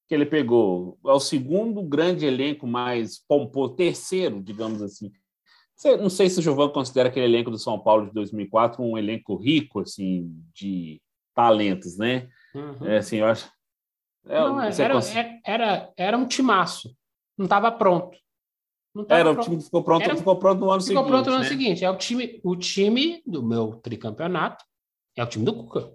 que 0.07 0.13
ele 0.13 0.27
pegou, 0.27 0.97
é 1.05 1.11
o 1.11 1.19
segundo 1.19 1.81
grande 1.81 2.25
elenco 2.25 2.67
mais 2.67 3.17
pomposo, 3.27 3.75
terceiro, 3.75 4.41
digamos 4.43 4.81
assim, 4.81 5.11
não 5.99 6.09
sei 6.09 6.29
se 6.29 6.39
o 6.39 6.41
Giovan 6.41 6.69
considera 6.69 7.09
aquele 7.09 7.25
elenco 7.25 7.51
do 7.51 7.57
São 7.57 7.79
Paulo 7.79 8.05
de 8.07 8.13
2004 8.13 8.81
um 8.81 8.97
elenco 8.97 9.35
rico, 9.35 9.81
assim, 9.81 10.31
de 10.53 11.01
talentos, 11.33 11.97
né? 11.97 12.29
Uhum. 12.53 12.87
É, 12.87 12.97
assim, 12.97 13.17
eu 13.17 13.25
acho... 13.25 13.51
É, 14.25 14.39
não, 14.39 14.61
era, 14.61 14.99
é, 14.99 15.39
era, 15.45 15.93
era 15.97 16.17
um 16.17 16.25
timaço. 16.25 16.95
Não 17.37 17.45
estava 17.45 17.71
pronto. 17.71 18.17
Era, 19.09 19.31
o 19.31 19.35
time 19.37 19.59
ficou 19.59 19.83
pronto, 19.83 20.03
era, 20.03 20.15
ficou 20.15 20.35
pronto 20.35 20.59
no 20.59 20.71
ano 20.71 20.81
ficou 20.81 21.03
seguinte. 21.03 21.05
Ficou 21.05 21.11
pronto 21.11 21.25
no 21.27 21.35
ano 21.35 21.43
né? 21.43 21.49
seguinte. 21.49 21.85
É 21.85 21.89
o 21.89 21.97
time, 21.97 22.39
o 22.43 22.55
time 22.55 23.23
do 23.25 23.41
meu 23.41 23.75
tricampeonato, 23.81 24.63
é 25.15 25.23
o 25.23 25.27
time 25.27 25.43
do 25.43 25.53
Cuca. 25.53 25.91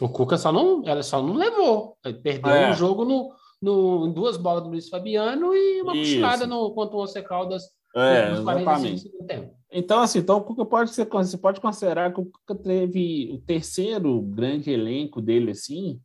O 0.00 0.08
Cuca 0.08 0.38
só 0.38 0.50
não, 0.50 0.82
ela 0.86 1.02
só 1.02 1.22
não 1.22 1.34
levou. 1.34 1.96
Ele 2.04 2.14
perdeu 2.14 2.52
é. 2.52 2.70
um 2.70 2.74
jogo 2.74 3.04
no, 3.04 3.32
no, 3.60 4.06
em 4.06 4.12
duas 4.12 4.36
bolas 4.36 4.62
do 4.62 4.70
Luiz 4.70 4.88
Fabiano 4.88 5.54
e 5.54 5.82
uma 5.82 5.92
puxada 5.92 6.46
no 6.46 6.70
contra 6.72 6.96
o 6.96 7.02
Once 7.02 7.22
Caldas 7.22 7.64
é, 7.96 8.32
exatamente. 8.32 9.10
Então, 9.72 10.00
assim, 10.00 10.18
então 10.18 10.36
o 10.36 10.44
Cuca 10.44 10.66
pode 10.66 10.90
ser, 10.90 11.06
você 11.06 11.38
pode 11.38 11.60
considerar 11.62 12.12
que 12.12 12.20
o 12.20 12.26
Cuca 12.26 12.54
teve 12.54 13.30
o 13.32 13.38
terceiro 13.38 14.20
grande 14.20 14.70
elenco 14.70 15.22
dele, 15.22 15.52
assim. 15.52 15.98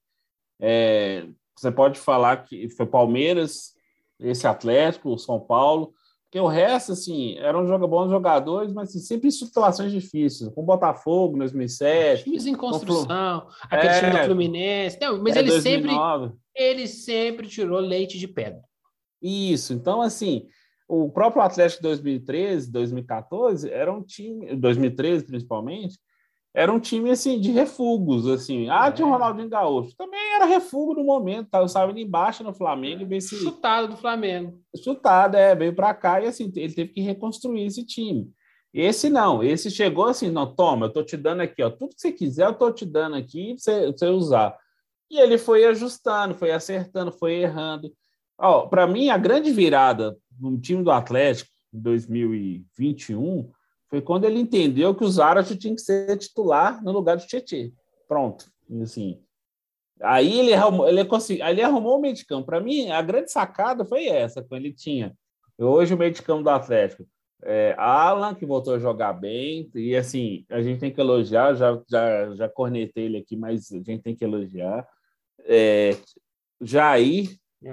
É, 0.58 1.28
você 1.54 1.70
pode 1.70 2.00
falar 2.00 2.46
que 2.46 2.70
foi 2.70 2.86
Palmeiras, 2.86 3.74
esse 4.18 4.48
Atlético, 4.48 5.10
o 5.10 5.18
São 5.18 5.38
Paulo, 5.40 5.94
porque 6.32 6.40
o 6.40 6.48
resto, 6.48 6.94
assim, 6.94 7.38
eram 7.40 7.68
bons 7.90 8.10
jogadores, 8.10 8.72
mas 8.72 8.88
assim, 8.88 9.00
sempre 9.00 9.28
em 9.28 9.32
situações 9.32 9.92
difíceis, 9.92 10.50
com 10.54 10.62
o 10.62 10.66
Botafogo 10.66 11.36
em 11.36 11.40
2007. 11.40 12.24
Times 12.24 12.46
em 12.46 12.56
construção, 12.56 13.50
aquele 13.64 13.92
é, 13.92 14.00
time 14.00 14.12
do 14.12 14.26
Fluminense. 14.28 14.98
Não, 15.02 15.22
mas 15.22 15.36
é, 15.36 15.40
ele 15.40 15.50
2009. 15.50 16.28
sempre 16.28 16.40
ele 16.56 16.88
sempre 16.88 17.48
tirou 17.50 17.82
leite 17.82 18.18
de 18.18 18.30
pedra. 18.30 18.62
Isso, 19.22 19.74
então, 19.74 20.02
assim, 20.02 20.48
o 20.88 21.10
próprio 21.10 21.42
Atlético 21.42 21.84
2013, 21.84 22.72
2014 22.72 23.70
era 23.70 23.92
um 23.92 24.02
time, 24.02 24.56
2013 24.56 25.26
principalmente, 25.26 26.00
era 26.54 26.72
um 26.72 26.80
time 26.80 27.10
assim 27.10 27.40
de 27.40 27.52
refugos, 27.52 28.28
assim. 28.28 28.70
Ah, 28.70 28.88
é. 28.88 28.92
tinha 28.92 29.08
o 29.08 29.12
Ronaldinho 29.12 29.50
Gaúcho, 29.50 29.96
também 29.96 30.20
era 30.36 30.46
refugo 30.46 30.94
no 30.94 31.04
momento, 31.04 31.50
tá? 31.50 31.60
eu 31.60 31.66
estava 31.66 31.92
indo 31.92 32.00
embaixo 32.00 32.44
no 32.44 32.54
Flamengo, 32.54 33.14
é. 33.14 33.20
se... 33.20 33.38
chutado 33.38 33.88
do 33.90 33.98
Flamengo. 33.98 34.60
Chutado, 34.84 35.38
é, 35.38 35.56
veio 35.56 35.74
para 35.74 35.94
cá 35.94 36.22
e 36.22 36.28
assim, 36.28 36.52
ele 36.56 36.74
teve 36.74 36.92
que 36.92 37.02
reconstruir 37.02 37.66
esse 37.66 37.86
time. 37.86 38.30
Esse 38.74 39.10
não, 39.10 39.44
esse 39.44 39.70
chegou 39.70 40.06
assim, 40.06 40.30
não, 40.30 40.54
toma, 40.54 40.86
eu 40.86 40.94
tô 40.94 41.04
te 41.04 41.18
dando 41.18 41.42
aqui, 41.42 41.62
ó, 41.62 41.70
tudo 41.70 41.96
que 41.96 42.02
você 42.02 42.12
quiser, 42.12 42.46
eu 42.48 42.54
tô 42.54 42.72
te 42.72 42.86
dando 42.86 43.16
aqui 43.16 43.56
para 43.56 43.58
você, 43.58 43.92
você 43.92 44.06
usar. 44.08 44.58
E 45.10 45.20
ele 45.20 45.38
foi 45.38 45.66
ajustando, 45.66 46.36
foi 46.36 46.52
acertando, 46.52 47.12
foi 47.12 47.34
errando. 47.34 47.92
Ó, 48.38 48.68
para 48.68 48.88
mim 48.88 49.10
a 49.10 49.18
grande 49.18 49.52
virada 49.52 50.18
no 50.40 50.58
time 50.60 50.84
do 50.84 50.92
Atlético 50.92 51.50
em 51.74 51.80
2021 51.80 53.52
foi 53.92 54.02
quando 54.02 54.24
ele 54.24 54.40
entendeu 54.40 54.96
que 54.96 55.04
o 55.04 55.10
Zarate 55.10 55.58
tinha 55.58 55.76
que 55.76 55.82
ser 55.82 56.18
titular 56.18 56.82
no 56.82 56.94
lugar 56.94 57.18
do 57.18 57.28
Tietchan. 57.28 57.72
Pronto. 58.08 58.50
Assim, 58.82 59.22
aí 60.02 60.40
ele 60.40 60.54
arrumou, 60.54 60.88
ele 60.88 61.04
conseguiu, 61.04 61.46
ele 61.46 61.62
arrumou 61.62 61.98
o 61.98 62.02
meio 62.02 62.14
de 62.14 62.26
campo. 62.26 62.46
Para 62.46 62.62
mim, 62.62 62.90
a 62.90 63.02
grande 63.02 63.30
sacada 63.30 63.84
foi 63.84 64.08
essa, 64.08 64.42
quando 64.42 64.62
ele 64.62 64.74
tinha 64.74 65.14
hoje 65.60 65.94
o 65.94 65.98
meio 65.98 66.14
de 66.14 66.22
campo 66.22 66.42
do 66.42 66.50
Atlético. 66.50 67.06
É, 67.44 67.76
Alan, 67.78 68.34
que 68.34 68.46
voltou 68.46 68.76
a 68.76 68.80
jogar 68.80 69.12
bem, 69.12 69.70
e 69.76 69.94
assim, 69.94 70.46
a 70.50 70.62
gente 70.62 70.80
tem 70.80 70.94
que 70.94 71.02
elogiar, 71.02 71.54
já, 71.56 71.78
já, 71.90 72.34
já 72.34 72.48
cornetei 72.48 73.06
ele 73.06 73.18
aqui, 73.18 73.36
mas 73.36 73.70
a 73.74 73.78
gente 73.78 74.02
tem 74.02 74.16
que 74.16 74.24
elogiar. 74.24 74.88
É, 75.40 75.98
Jair, 76.62 77.30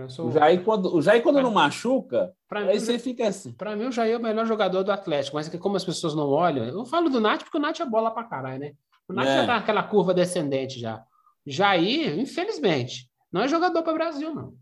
Sou... 0.09 0.29
O 0.29 0.33
Jair, 0.33 0.63
quando, 0.63 0.95
o 0.95 1.01
Jair, 1.01 1.23
quando 1.23 1.37
pra... 1.37 1.43
não 1.43 1.51
machuca, 1.51 2.35
pra 2.47 2.61
aí 2.61 2.75
mim, 2.75 2.81
você 2.81 2.99
fica 2.99 3.27
assim. 3.27 3.53
Para 3.53 3.75
mim, 3.75 3.87
o 3.87 3.93
Jair 3.93 4.15
é 4.15 4.19
o 4.19 4.23
melhor 4.23 4.47
jogador 4.47 4.83
do 4.83 4.93
Atlético, 4.93 5.37
mas 5.37 5.53
é 5.53 5.57
como 5.57 5.77
as 5.77 5.85
pessoas 5.85 6.15
não 6.15 6.29
olham, 6.29 6.67
eu 6.67 6.85
falo 6.85 7.09
do 7.09 7.21
Nath 7.21 7.43
porque 7.43 7.57
o 7.57 7.61
Nath 7.61 7.81
é 7.81 7.87
bola 7.87 8.11
para 8.11 8.29
caralho, 8.29 8.61
né? 8.61 8.73
O 9.09 9.15
Nath 9.15 9.27
é. 9.27 9.37
já 9.37 9.47
tá 9.47 9.55
naquela 9.55 9.83
curva 9.83 10.13
descendente 10.13 10.79
já. 10.79 11.03
Jair, 11.47 12.19
infelizmente, 12.19 13.09
não 13.33 13.41
é 13.41 13.49
jogador 13.49 13.83
para 13.83 13.93
o 13.93 13.97
Brasil, 13.97 14.35
não. 14.35 14.55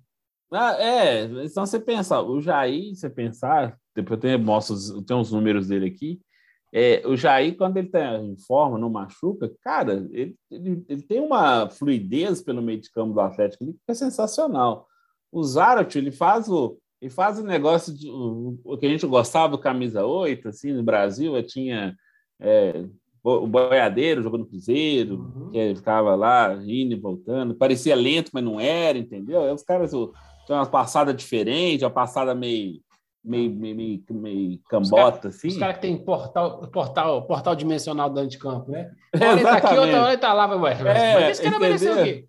Ah, 0.53 0.77
é, 0.81 1.25
então 1.45 1.67
você 1.67 1.81
pensa, 1.81 2.23
o 2.23 2.41
Jair, 2.41 2.95
você 2.95 3.11
pensar, 3.11 3.77
depois 3.93 4.19
eu 4.19 4.21
tenho, 4.21 4.39
mostro, 4.39 5.03
tem 5.03 5.17
uns 5.17 5.33
números 5.33 5.67
dele 5.67 5.87
aqui, 5.87 6.21
é, 6.73 7.03
o 7.05 7.17
Jair, 7.17 7.57
quando 7.57 7.79
ele 7.79 7.87
está 7.87 8.19
em 8.19 8.37
forma, 8.37 8.79
não 8.79 8.91
machuca, 8.91 9.51
cara, 9.61 10.07
ele, 10.13 10.37
ele, 10.51 10.85
ele, 10.89 11.03
tem 11.03 11.21
uma 11.21 11.69
fluidez 11.69 12.43
pelo 12.43 12.63
meio 12.63 12.81
de 12.81 12.91
campo 12.93 13.15
do 13.15 13.21
Atlético 13.21 13.65
que 13.65 13.79
é 13.89 13.95
sensacional. 13.95 14.87
O 15.37 15.45
Zarat, 15.45 15.95
ele 15.97 16.11
faz 16.11 16.49
o 16.49 16.79
ele 16.99 17.11
faz 17.11 17.39
o 17.39 17.45
negócio 17.45 17.93
de, 17.93 18.09
o, 18.09 18.59
o, 18.65 18.79
que 18.79 18.87
a 18.87 18.89
gente 18.89 19.07
gostava 19.07 19.51
do 19.51 19.59
camisa 19.59 20.07
8, 20.07 20.49
assim, 20.49 20.73
no 20.73 20.83
Brasil, 20.83 21.37
eu 21.37 21.43
tinha 21.47 21.95
é, 22.41 22.87
o 23.23 23.47
boiadeiro 23.47 24.23
jogando 24.23 24.47
Cruzeiro, 24.47 25.17
uhum. 25.17 25.51
que 25.51 25.75
ficava 25.75 26.15
lá 26.15 26.55
indo 26.55 26.95
e 26.95 26.99
voltando, 26.99 27.55
parecia 27.55 27.95
lento, 27.95 28.31
mas 28.33 28.43
não 28.43 28.59
era, 28.59 28.97
entendeu? 28.97 29.43
Aí 29.43 29.53
os 29.53 29.63
caras 29.63 29.91
têm 29.91 30.57
uma 30.57 30.65
passada 30.65 31.13
diferente, 31.13 31.85
uma 31.85 31.91
passada 31.91 32.35
meio 32.35 32.81
meio, 33.23 33.51
meio, 33.51 33.77
meio, 33.77 34.03
meio 34.11 34.61
cambota, 34.71 35.19
cara, 35.19 35.29
assim. 35.29 35.49
Os 35.49 35.59
caras 35.59 35.77
que 35.77 35.83
tem 35.83 35.99
portal, 35.99 36.61
portal, 36.69 37.27
portal 37.27 37.57
dimensional 37.57 38.09
dentro 38.09 38.31
de 38.31 38.39
campo, 38.39 38.71
né? 38.71 38.91
Uma 39.15 39.27
hora 39.27 39.41
ele 39.41 39.43
tá 39.43 39.57
aqui, 39.57 39.79
outra 39.79 40.03
hora 40.03 40.13
ele 40.13 40.21
tá 40.21 40.33
lá, 40.33 40.47
vai, 40.47 40.59
ué, 40.59 41.25
é, 41.25 41.31
esse 41.31 41.43
cara 41.43 41.57
apareceu 41.57 42.01
aqui. 42.01 42.27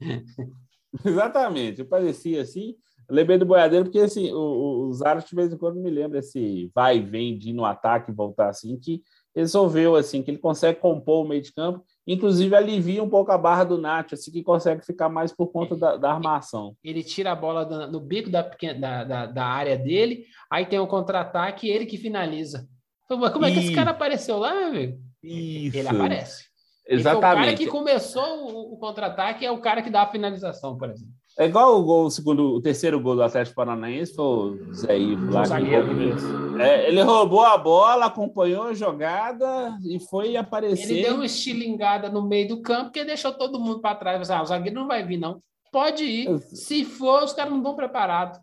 Exatamente, 1.06 1.80
eu 1.80 1.86
parecia 1.86 2.42
assim. 2.42 2.76
Lembrei 3.10 3.38
do 3.38 3.46
boiadeiro 3.46 3.86
porque 3.86 4.00
assim, 4.00 4.32
o, 4.32 4.88
o 4.88 4.94
Zara 4.94 5.22
de 5.22 5.36
vez 5.36 5.52
em 5.52 5.58
quando 5.58 5.80
me 5.80 5.90
lembra 5.90 6.20
esse 6.20 6.70
vai 6.76 6.98
e 6.98 7.02
vem 7.02 7.38
de 7.38 7.50
ir 7.50 7.54
no 7.54 7.66
ataque 7.66 8.12
e 8.12 8.14
voltar 8.16 8.50
assim, 8.50 8.78
que 8.78 9.02
resolveu 9.36 9.96
assim, 9.96 10.24
que 10.24 10.32
ele 10.32 10.40
consegue 10.40 10.80
compor 10.80 11.24
o 11.24 11.28
meio 11.28 11.42
de 11.42 11.54
campo, 11.54 11.84
inclusive 12.08 12.56
alivia 12.56 13.04
um 13.04 13.10
pouco 13.10 13.32
a 13.32 13.38
barra 13.38 13.64
do 13.64 13.78
Nath, 13.78 14.14
assim, 14.14 14.32
que 14.32 14.44
consegue 14.44 14.84
ficar 14.84 15.10
mais 15.10 15.32
por 15.32 15.48
conta 15.52 15.76
da, 15.76 15.96
da 15.96 16.12
armação. 16.12 16.76
Ele 16.84 17.04
tira 17.04 17.32
a 17.32 17.36
bola 17.36 17.64
do, 17.64 17.92
no 17.92 18.00
bico 18.00 18.30
da, 18.30 18.42
da, 18.42 19.04
da, 19.04 19.26
da 19.28 19.46
área 19.46 19.78
dele, 19.78 20.26
aí 20.52 20.66
tem 20.66 20.80
um 20.80 20.88
contra-ataque 20.88 21.68
e 21.68 21.70
ele 21.70 21.86
que 21.86 21.98
finaliza. 21.98 22.68
Como 23.08 23.46
é 23.46 23.52
que 23.52 23.60
esse 23.60 23.74
cara 23.74 23.92
apareceu 23.92 24.38
lá, 24.38 24.54
meu 24.54 24.68
amigo? 24.68 25.00
Isso. 25.24 25.78
Ele 25.78 25.88
aparece. 25.88 26.46
Exatamente. 26.86 26.88
Ele 26.90 27.18
o 27.18 27.22
cara 27.22 27.58
que 27.58 27.68
começou 27.68 28.48
o, 28.48 28.74
o 28.74 28.78
contra-ataque 28.78 29.46
é 29.46 29.52
o 29.52 29.62
cara 29.62 29.82
que 29.82 29.90
dá 29.90 30.02
a 30.02 30.12
finalização, 30.12 30.78
por 30.78 30.90
exemplo. 30.90 31.14
É 31.40 31.46
igual 31.46 31.80
o 31.80 31.84
gol, 31.84 32.06
o 32.06 32.10
segundo, 32.10 32.56
o 32.56 32.62
terceiro 32.62 33.00
gol 33.00 33.16
do 33.16 33.22
Atlético 33.22 33.58
Paranaense 33.58 34.16
foi 34.16 34.26
o 34.26 34.74
Zé 34.74 34.98
Ivo 34.98 35.32
lá. 35.32 35.44
É, 36.60 36.88
ele 36.88 37.04
roubou 37.04 37.44
a 37.44 37.56
bola, 37.56 38.08
acompanhou 38.08 38.64
a 38.64 38.74
jogada 38.74 39.78
e 39.86 40.00
foi 40.00 40.36
aparecer. 40.36 40.92
Ele 40.92 41.04
deu 41.04 41.14
uma 41.14 41.26
estilingada 41.28 42.10
no 42.10 42.28
meio 42.28 42.48
do 42.48 42.62
campo 42.64 42.90
que 42.90 43.06
deixou 43.06 43.32
todo 43.32 43.60
mundo 43.60 43.80
para 43.82 43.94
trás. 43.94 44.32
Ah, 44.32 44.42
o 44.42 44.46
zagueiro 44.48 44.80
não 44.80 44.88
vai 44.88 45.06
vir, 45.06 45.18
não. 45.18 45.40
Pode 45.72 46.04
ir. 46.04 46.40
Se 46.40 46.84
for, 46.84 47.24
os 47.24 47.34
caras 47.34 47.54
não 47.54 47.62
vão 47.62 47.76
preparados. 47.76 48.40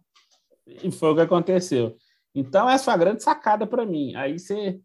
E 0.64 0.88
foi 0.92 1.11
o 1.11 1.14
que 1.16 1.22
aconteceu. 1.22 1.96
Então, 2.33 2.70
essa 2.70 2.85
foi 2.85 2.94
a 2.94 2.98
grande 2.98 3.24
sacada 3.24 3.66
para 3.66 3.85
mim. 3.85 4.14
Aí 4.14 4.38
você, 4.38 4.78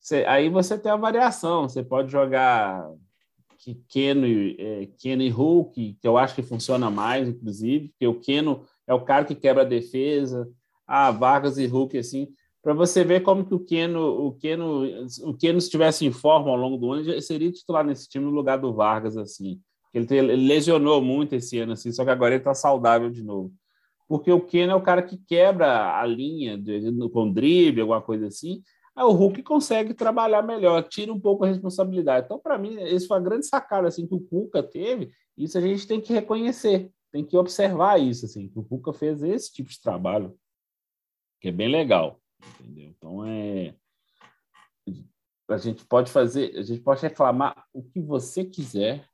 você, 0.00 0.24
aí 0.28 0.48
você 0.48 0.78
tem 0.78 0.92
a 0.92 0.96
variação. 0.96 1.68
Você 1.68 1.82
pode 1.82 2.12
jogar 2.12 2.88
Keno, 3.88 4.26
é, 4.26 4.88
Keno 4.98 5.22
e 5.22 5.28
Hulk, 5.28 5.98
que 6.00 6.08
eu 6.08 6.16
acho 6.16 6.34
que 6.34 6.42
funciona 6.42 6.90
mais, 6.90 7.28
inclusive, 7.28 7.88
porque 7.88 8.06
o 8.06 8.20
Keno 8.20 8.62
é 8.86 8.94
o 8.94 9.04
cara 9.04 9.24
que 9.24 9.34
quebra 9.34 9.62
a 9.62 9.66
defesa. 9.66 10.48
Ah, 10.86 11.10
Vargas 11.10 11.58
e 11.58 11.66
Hulk, 11.66 11.98
assim, 11.98 12.28
para 12.62 12.74
você 12.74 13.04
ver 13.04 13.22
como 13.22 13.44
que 13.44 13.54
o 13.54 13.60
Keno, 13.60 14.26
o 14.26 14.32
Keno, 14.32 14.84
o 15.22 15.34
Keno 15.34 15.60
se 15.60 15.66
estivesse 15.66 16.04
em 16.04 16.10
forma 16.10 16.50
ao 16.50 16.56
longo 16.56 16.76
do 16.76 16.92
ano, 16.92 17.22
seria 17.22 17.50
titular 17.52 17.84
nesse 17.84 18.08
time 18.08 18.24
no 18.24 18.30
lugar 18.32 18.58
do 18.58 18.74
Vargas, 18.74 19.16
assim. 19.16 19.60
Ele, 19.94 20.06
ele 20.12 20.48
lesionou 20.48 21.00
muito 21.00 21.34
esse 21.34 21.58
ano, 21.58 21.74
assim, 21.74 21.92
só 21.92 22.04
que 22.04 22.10
agora 22.10 22.34
ele 22.34 22.40
está 22.40 22.54
saudável 22.54 23.08
de 23.08 23.22
novo. 23.22 23.52
Porque 24.08 24.32
o 24.32 24.40
Keno 24.40 24.72
é 24.72 24.74
o 24.74 24.82
cara 24.82 25.00
que 25.00 25.16
quebra 25.16 25.96
a 25.96 26.04
linha 26.04 26.58
de, 26.58 26.80
com 27.10 27.32
drible, 27.32 27.82
alguma 27.82 28.02
coisa 28.02 28.26
assim, 28.26 28.62
Aí 28.96 29.04
o 29.04 29.12
Hulk 29.12 29.42
consegue 29.42 29.92
trabalhar 29.92 30.40
melhor, 30.40 30.82
tira 30.88 31.12
um 31.12 31.20
pouco 31.20 31.44
a 31.44 31.48
responsabilidade. 31.48 32.24
Então, 32.24 32.38
para 32.38 32.56
mim, 32.56 32.80
isso 32.84 33.06
foi 33.06 33.18
a 33.18 33.20
grande 33.20 33.46
sacada 33.46 33.86
assim, 33.86 34.06
que 34.06 34.14
o 34.14 34.20
Cuca 34.20 34.62
teve. 34.62 35.12
Isso 35.36 35.58
a 35.58 35.60
gente 35.60 35.86
tem 35.86 36.00
que 36.00 36.14
reconhecer, 36.14 36.90
tem 37.12 37.22
que 37.22 37.36
observar 37.36 38.00
isso, 38.00 38.24
assim, 38.24 38.48
que 38.48 38.58
o 38.58 38.64
Cuca 38.64 38.94
fez 38.94 39.22
esse 39.22 39.52
tipo 39.52 39.68
de 39.68 39.78
trabalho, 39.78 40.34
que 41.42 41.48
é 41.48 41.52
bem 41.52 41.68
legal. 41.68 42.18
Entendeu? 42.58 42.88
Então, 42.96 43.26
é. 43.26 43.74
A 45.48 45.58
gente 45.58 45.84
pode 45.84 46.10
fazer, 46.10 46.56
a 46.56 46.62
gente 46.62 46.80
pode 46.80 47.02
reclamar 47.02 47.66
o 47.74 47.82
que 47.82 48.00
você 48.00 48.44
quiser 48.46 49.06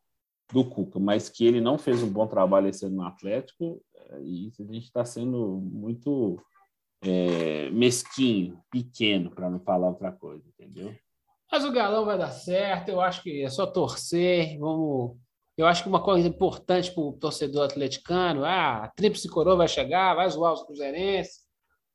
do 0.52 0.64
Cuca, 0.64 1.00
mas 1.00 1.28
que 1.28 1.44
ele 1.44 1.60
não 1.60 1.76
fez 1.76 2.02
um 2.02 2.10
bom 2.10 2.26
trabalho 2.28 2.68
esse 2.68 2.86
ano 2.86 2.96
no 2.96 3.06
Atlético, 3.06 3.82
é, 3.96 4.20
isso 4.20 4.62
a 4.62 4.66
gente 4.66 4.84
está 4.84 5.04
sendo 5.04 5.60
muito 5.60 6.40
é, 7.02 7.68
mesquinho, 7.70 8.62
pequeno, 8.70 9.30
para 9.30 9.50
não 9.50 9.58
falar 9.60 9.88
outra 9.88 10.12
coisa, 10.12 10.44
entendeu? 10.48 10.94
Mas 11.50 11.64
o 11.64 11.72
galão 11.72 12.04
vai 12.04 12.16
dar 12.16 12.30
certo, 12.30 12.88
eu 12.88 13.00
acho 13.00 13.22
que 13.22 13.42
é 13.42 13.50
só 13.50 13.66
torcer, 13.66 14.58
vamos. 14.58 15.16
Eu 15.54 15.66
acho 15.66 15.82
que 15.82 15.88
uma 15.88 16.02
coisa 16.02 16.26
importante 16.26 16.90
para 16.90 17.02
o 17.02 17.12
torcedor 17.12 17.66
atleticano, 17.66 18.42
ah, 18.42 18.84
a 18.84 18.88
tríplice 18.88 19.28
coroa 19.28 19.56
vai 19.56 19.68
chegar, 19.68 20.14
vai 20.14 20.28
zoar 20.30 20.54
os 20.54 20.62
cruzeirenses, 20.62 21.42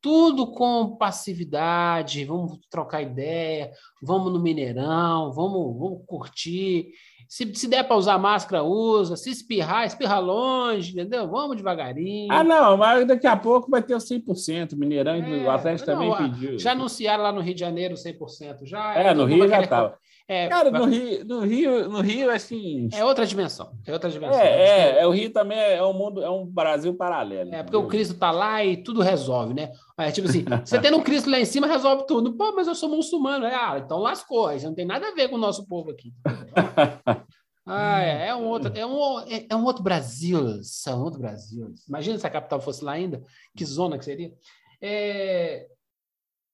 tudo 0.02 0.52
com 0.52 0.96
passividade, 0.96 2.26
vamos 2.26 2.60
trocar 2.70 3.02
ideia, 3.02 3.72
vamos 4.02 4.32
no 4.32 4.40
Mineirão, 4.40 5.32
vamos, 5.32 5.78
vamos 5.78 6.04
curtir. 6.06 6.92
Se, 7.28 7.54
se 7.54 7.68
der 7.68 7.84
para 7.84 7.98
usar 7.98 8.18
máscara, 8.18 8.64
usa. 8.64 9.18
Se 9.18 9.30
espirrar, 9.30 9.86
espirra 9.86 10.18
longe, 10.18 10.94
entendeu? 10.94 11.28
Vamos 11.28 11.58
devagarinho. 11.58 12.32
Ah, 12.32 12.44
não, 12.44 12.78
mas 12.78 13.06
daqui 13.06 13.28
a 13.28 13.36
pouco 13.36 13.70
vai 13.70 13.84
ter 13.84 13.96
o 13.96 13.98
100%. 13.98 14.78
Mineirão 14.78 15.16
é, 15.16 15.46
o 15.46 15.52
Atlético 15.52 15.92
não, 15.92 16.12
também 16.12 16.32
pediu. 16.32 16.58
Já 16.58 16.72
anunciaram 16.72 17.24
lá 17.24 17.32
no 17.32 17.42
Rio 17.42 17.54
de 17.54 17.60
Janeiro 17.60 17.96
100%. 17.96 18.66
Já, 18.66 18.94
é, 18.96 19.14
no 19.14 19.26
Rio 19.26 19.48
já 19.48 19.62
estava. 19.62 19.98
É, 20.30 20.50
Cara, 20.50 20.70
no 20.70 20.84
Rio, 20.84 21.24
no 21.24 21.40
Rio, 21.40 21.90
no 21.90 22.02
Rio, 22.02 22.30
assim. 22.30 22.90
É 22.92 23.04
outra 23.06 23.26
dimensão. 23.26 23.72
É 23.86 23.94
outra 23.94 24.10
dimensão. 24.10 24.38
É, 24.38 24.98
é, 24.98 25.00
é, 25.00 25.08
o 25.08 25.12
Rio 25.12 25.30
também 25.32 25.58
é 25.58 25.82
um 25.82 25.94
mundo, 25.94 26.22
é 26.22 26.30
um 26.30 26.46
Brasil 26.46 26.94
paralelo. 26.94 27.56
É, 27.56 27.63
porque 27.63 27.78
o 27.78 27.88
Cristo 27.88 28.13
está 28.13 28.30
lá 28.30 28.63
e 28.63 28.76
tudo 28.76 29.02
resolve, 29.02 29.54
né? 29.54 29.72
É 29.98 30.12
tipo 30.12 30.28
assim, 30.28 30.44
você 30.66 30.82
tendo 30.82 30.98
um 30.98 31.04
Cristo 31.04 31.30
lá 31.30 31.40
em 31.40 31.46
cima, 31.46 31.66
resolve 31.66 32.06
tudo. 32.06 32.34
Pô, 32.34 32.52
mas 32.54 32.68
eu 32.68 32.76
sou 32.76 32.90
muçulmano. 32.90 33.46
Ah, 33.46 33.80
então 33.82 34.00
lascou. 34.00 34.52
Isso 34.52 34.66
não 34.66 34.76
tem 34.76 34.86
nada 34.86 35.08
a 35.08 35.13
ver 35.13 35.30
com 35.30 35.36
o 35.36 35.40
nosso 35.40 35.66
povo 35.66 35.92
aqui. 35.92 36.13
Ah, 37.70 38.02
é, 38.02 38.28
é, 38.30 38.36
um 38.36 38.46
outro, 38.46 38.72
é, 38.74 38.86
um, 38.86 39.20
é, 39.28 39.46
é, 39.50 39.54
um 39.54 39.66
outro 39.66 39.84
Brasil, 39.84 40.63
são 40.63 41.04
outro 41.04 41.20
Brasil. 41.20 41.76
Imagina 41.86 42.18
se 42.18 42.26
a 42.26 42.30
capital 42.30 42.62
fosse 42.62 42.82
lá 42.82 42.94
ainda, 42.94 43.22
que 43.58 43.66
zona 43.66 43.98
que 43.98 44.06
seria. 44.06 44.34
É, 44.82 45.68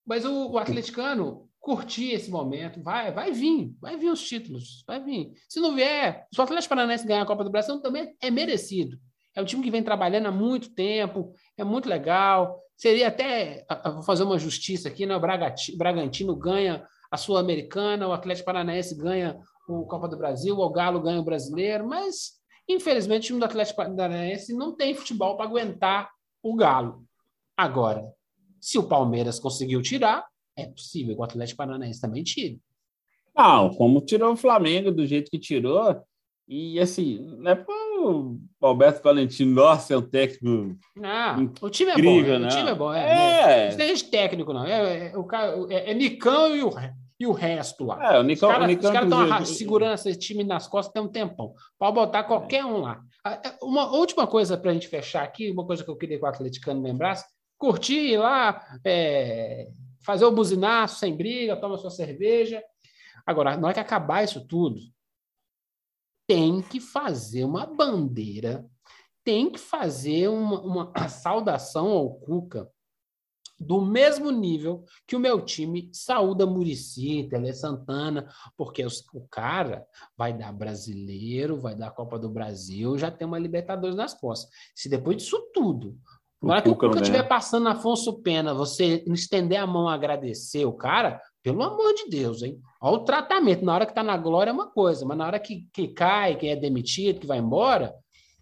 mas 0.04 0.26
o, 0.26 0.50
o 0.50 0.58
atleticano 0.58 1.48
curtir 1.64 2.12
esse 2.12 2.30
momento, 2.30 2.84
vai, 2.84 3.10
vai 3.14 3.32
vir, 3.32 3.74
vai 3.80 3.96
vir 3.96 4.10
os 4.10 4.22
títulos, 4.22 4.84
vai 4.86 5.02
vir. 5.02 5.32
Se 5.48 5.62
não 5.62 5.74
vier, 5.74 6.28
se 6.30 6.38
o 6.38 6.44
Atlético 6.44 6.76
Paranaense 6.76 7.08
ganhar 7.08 7.22
a 7.22 7.26
Copa 7.26 7.46
do 7.46 7.50
Brasil, 7.50 7.80
também 7.80 8.14
é 8.22 8.30
merecido. 8.30 9.00
É 9.34 9.42
um 9.42 9.46
time 9.46 9.64
que 9.64 9.72
vem 9.72 9.82
trabalhando 9.82 10.26
há 10.26 10.32
muito 10.32 10.76
tempo, 10.76 11.34
é 11.58 11.64
muito 11.64 11.88
legal. 11.88 12.60
Seria 12.76 13.08
até, 13.08 13.66
vou 13.94 14.04
fazer 14.04 14.24
uma 14.24 14.38
justiça 14.38 14.90
aqui, 14.90 15.06
né? 15.06 15.16
O 15.16 15.78
Bragantino 15.78 16.36
ganha 16.36 16.86
a 17.10 17.16
Sul-Americana, 17.16 18.10
o 18.10 18.12
Atlético 18.12 18.48
Paranaense 18.48 18.98
ganha 18.98 19.40
o 19.66 19.86
Copa 19.86 20.10
do 20.10 20.18
Brasil, 20.18 20.60
o 20.60 20.70
Galo 20.70 21.00
ganha 21.00 21.22
o 21.22 21.24
brasileiro, 21.24 21.88
mas 21.88 22.34
infelizmente 22.68 23.24
o 23.24 23.28
time 23.28 23.40
do 23.40 23.46
Atlético 23.46 23.78
Paranaense 23.78 24.54
não 24.54 24.76
tem 24.76 24.94
futebol 24.94 25.38
para 25.38 25.46
aguentar 25.46 26.10
o 26.44 26.58
Galo. 26.58 27.06
Agora, 27.56 28.04
se 28.60 28.78
o 28.78 28.84
Palmeiras 28.84 29.40
conseguiu 29.40 29.82
tirar, 29.82 30.26
é 30.56 30.66
possível 30.66 31.16
que 31.16 31.22
o 31.22 31.24
Atlético 31.24 31.58
Paranaense 31.58 32.02
também 32.02 32.24
tire. 32.24 32.60
Não, 33.36 33.74
como 33.74 34.02
tirou 34.02 34.34
o 34.34 34.38
Flamengo 34.38 34.92
do 34.92 35.06
jeito 35.06 35.32
que 35.32 35.40
tirou, 35.40 36.04
e 36.48 36.80
assim, 36.80 37.20
não 37.40 37.52
é 37.52 37.66
o 38.00 38.38
Alberto 38.62 39.02
Valentino, 39.02 39.54
nossa, 39.54 39.94
é 39.94 39.98
um 39.98 40.02
técnico. 40.02 40.78
Não, 40.96 41.52
o 41.62 41.70
time 41.70 41.92
é 41.92 41.94
incrível, 41.94 42.34
bom, 42.34 42.40
não. 42.40 42.48
o 42.48 42.52
time 42.52 42.70
é 42.70 42.76
bom. 42.76 42.94
É, 42.94 43.68
é. 43.68 43.70
Não 43.70 43.78
tem 43.78 43.96
técnico, 43.96 44.54
não. 44.54 44.66
É, 44.66 45.08
é, 45.08 45.18
o 45.18 45.24
cara, 45.24 45.56
é, 45.70 45.92
é 45.92 45.94
Nicão 45.94 46.56
e 46.56 46.64
o, 46.64 46.72
e 47.20 47.26
o 47.26 47.32
resto 47.32 47.86
lá. 47.86 48.14
É, 48.14 48.20
o 48.20 48.24
Nicão, 48.24 48.50
os 48.50 48.56
caras 48.92 49.06
estão 49.06 49.46
segurando 49.46 49.94
esse 49.94 50.16
time 50.16 50.44
nas 50.44 50.68
costas 50.68 50.92
tem 50.92 51.02
um 51.02 51.08
tempão. 51.08 51.54
Pode 51.80 51.96
botar 51.96 52.24
qualquer 52.24 52.66
um 52.66 52.82
lá. 52.82 53.02
É, 53.26 53.56
uma 53.62 53.92
última 53.96 54.28
coisa 54.28 54.58
para 54.58 54.72
a 54.72 54.74
gente 54.74 54.88
fechar 54.88 55.24
aqui, 55.24 55.50
uma 55.50 55.66
coisa 55.66 55.84
que 55.84 55.90
eu 55.90 55.96
queria 55.96 56.18
que 56.18 56.26
o 56.26 56.28
atleticano 56.28 56.82
lembrasse: 56.84 57.26
curtir 57.58 58.18
lá, 58.18 58.62
é, 58.84 59.70
fazer 60.04 60.26
o 60.26 60.32
buzinaço 60.32 61.00
sem 61.00 61.16
briga, 61.16 61.60
toma 61.60 61.78
sua 61.78 61.90
cerveja. 61.90 62.64
Agora, 63.26 63.56
na 63.58 63.68
hora 63.68 63.74
que 63.74 63.80
acabar 63.80 64.24
isso 64.24 64.46
tudo, 64.46 64.80
tem 66.28 66.62
que 66.62 66.80
fazer 66.80 67.44
uma 67.44 67.66
bandeira, 67.66 68.66
tem 69.24 69.50
que 69.50 69.60
fazer 69.60 70.28
uma, 70.28 70.62
uma 70.62 70.94
saudação 71.10 71.88
ao 71.88 72.16
Cuca 72.16 72.70
do 73.60 73.82
mesmo 73.82 74.30
nível 74.32 74.84
que 75.08 75.16
o 75.16 75.20
meu 75.20 75.42
time 75.42 75.90
saúda 75.94 76.46
Murici, 76.46 77.28
Tele 77.30 77.54
Santana, 77.54 78.28
porque 78.58 78.84
os, 78.84 79.04
o 79.14 79.26
cara 79.28 79.88
vai 80.18 80.38
dar 80.38 80.52
brasileiro, 80.52 81.60
vai 81.60 81.76
dar 81.76 81.92
Copa 81.92 82.20
do 82.20 82.30
Brasil, 82.30 82.98
já 82.98 83.10
tem 83.10 83.28
uma 83.28 83.40
Libertadores 83.40 83.96
nas 83.96 84.14
costas. 84.14 84.52
Se 84.76 84.90
depois 84.90 85.18
disso 85.18 85.40
tudo, 85.54 85.98
na 86.44 86.54
hora 86.54 86.62
que 86.62 86.70
o 86.70 86.76
Cuca 86.76 87.00
estiver 87.00 87.24
passando 87.24 87.70
Afonso 87.70 88.22
Pena, 88.22 88.54
você 88.54 89.02
estender 89.08 89.58
a 89.58 89.66
mão 89.66 89.88
a 89.88 89.94
agradecer 89.94 90.66
o 90.66 90.74
cara, 90.74 91.22
pelo 91.42 91.64
amor 91.64 91.94
de 91.94 92.10
Deus, 92.10 92.44
hein? 92.44 92.60
Olha 92.82 92.98
o 92.98 93.06
tratamento. 93.06 93.64
Na 93.64 93.74
hora 93.74 93.86
que 93.86 93.92
está 93.92 94.04
na 94.04 94.18
glória 94.18 94.52
é 94.52 94.54
uma 94.54 94.70
coisa, 94.70 95.06
mas 95.06 95.18
na 95.18 95.26
hora 95.26 95.40
que, 95.40 95.68
que 95.72 95.88
cai, 95.88 96.36
que 96.36 96.48
é 96.48 96.56
demitido, 96.56 97.22
que 97.22 97.28
vai 97.28 97.38
embora, 97.38 97.96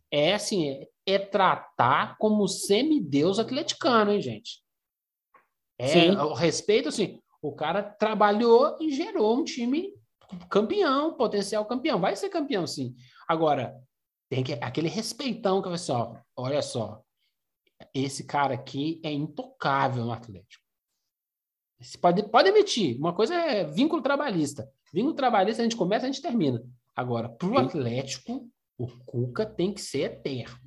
é 0.09 0.33
assim, 0.33 0.67
é, 0.67 0.87
é 1.05 1.19
tratar 1.19 2.17
como 2.17 2.47
semideus 2.47 3.37
atleticano, 3.37 4.11
hein, 4.11 4.21
gente? 4.21 4.63
É, 5.79 6.11
o 6.11 6.33
respeito, 6.33 6.89
assim, 6.89 7.19
o 7.41 7.51
cara 7.51 7.83
trabalhou 7.83 8.77
e 8.79 8.91
gerou 8.91 9.37
um 9.37 9.43
time 9.43 9.93
campeão, 10.49 11.13
potencial 11.13 11.65
campeão. 11.65 11.99
Vai 11.99 12.15
ser 12.15 12.29
campeão, 12.29 12.65
sim. 12.65 12.95
Agora, 13.27 13.75
tem 14.29 14.43
que 14.43 14.53
aquele 14.53 14.87
respeitão 14.89 15.61
que 15.61 15.69
vai 15.69 15.77
ser, 15.77 15.91
ó, 15.91 16.15
olha 16.35 16.61
só, 16.61 17.01
esse 17.93 18.25
cara 18.25 18.53
aqui 18.53 18.99
é 19.03 19.11
intocável 19.11 20.05
no 20.05 20.11
Atlético. 20.11 20.63
Você 21.79 21.97
pode, 21.97 22.23
pode 22.29 22.49
emitir. 22.49 22.97
Uma 22.97 23.13
coisa 23.13 23.33
é 23.33 23.63
vínculo 23.63 24.01
trabalhista. 24.01 24.69
Vínculo 24.93 25.15
trabalhista 25.15 25.61
a 25.61 25.65
gente 25.65 25.75
começa, 25.75 26.05
a 26.05 26.11
gente 26.11 26.21
termina. 26.21 26.61
Agora, 26.95 27.29
para 27.29 27.47
o 27.47 27.57
Atlético, 27.57 28.47
o 28.77 28.87
Cuca 29.05 29.45
tem 29.45 29.73
que 29.73 29.81
ser 29.81 30.01
eterno. 30.01 30.59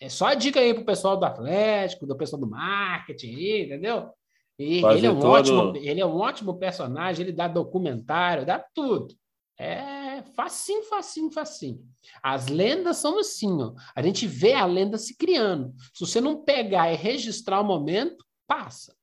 É 0.00 0.08
só 0.08 0.26
a 0.26 0.34
dica 0.34 0.58
aí 0.58 0.74
pro 0.74 0.84
pessoal 0.84 1.16
do 1.16 1.24
Atlético, 1.24 2.06
do 2.06 2.16
pessoal 2.16 2.40
do 2.40 2.48
marketing, 2.48 3.64
entendeu? 3.64 4.10
E 4.58 4.84
ele 4.84 5.06
é, 5.06 5.10
um 5.10 5.20
todo... 5.20 5.30
ótimo, 5.30 5.76
ele 5.76 6.00
é 6.00 6.06
um 6.06 6.16
ótimo 6.16 6.58
personagem, 6.58 7.24
ele 7.24 7.32
dá 7.32 7.48
documentário, 7.48 8.46
dá 8.46 8.64
tudo. 8.74 9.14
É 9.58 10.01
facinho, 10.20 10.82
facinho, 10.82 11.30
facinho. 11.30 11.80
As 12.22 12.48
lendas 12.48 12.98
são 12.98 13.18
assim, 13.18 13.62
ó. 13.62 13.72
A 13.94 14.02
gente 14.02 14.26
vê 14.26 14.52
a 14.52 14.66
lenda 14.66 14.98
se 14.98 15.16
criando. 15.16 15.72
Se 15.94 16.04
você 16.04 16.20
não 16.20 16.42
pegar 16.42 16.92
e 16.92 16.96
registrar 16.96 17.60
o 17.60 17.64
momento, 17.64 18.24
passa. 18.46 18.94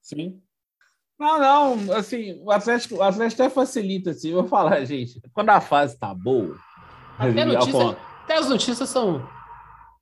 Sim. 0.00 0.40
Não, 1.18 1.38
não, 1.38 1.92
assim, 1.94 2.40
o 2.42 2.50
Atlético, 2.50 2.96
o 2.96 3.02
Atlético 3.02 3.42
até 3.42 3.50
facilita, 3.52 4.10
assim, 4.10 4.30
eu 4.30 4.42
vou 4.42 4.48
falar, 4.48 4.84
gente, 4.84 5.20
quando 5.32 5.50
a 5.50 5.60
fase 5.60 5.98
tá 5.98 6.14
boa... 6.14 6.56
Até, 7.18 7.44
notícia, 7.46 7.90
até 8.22 8.36
as 8.36 8.48
notícias 8.48 8.88
são... 8.88 9.26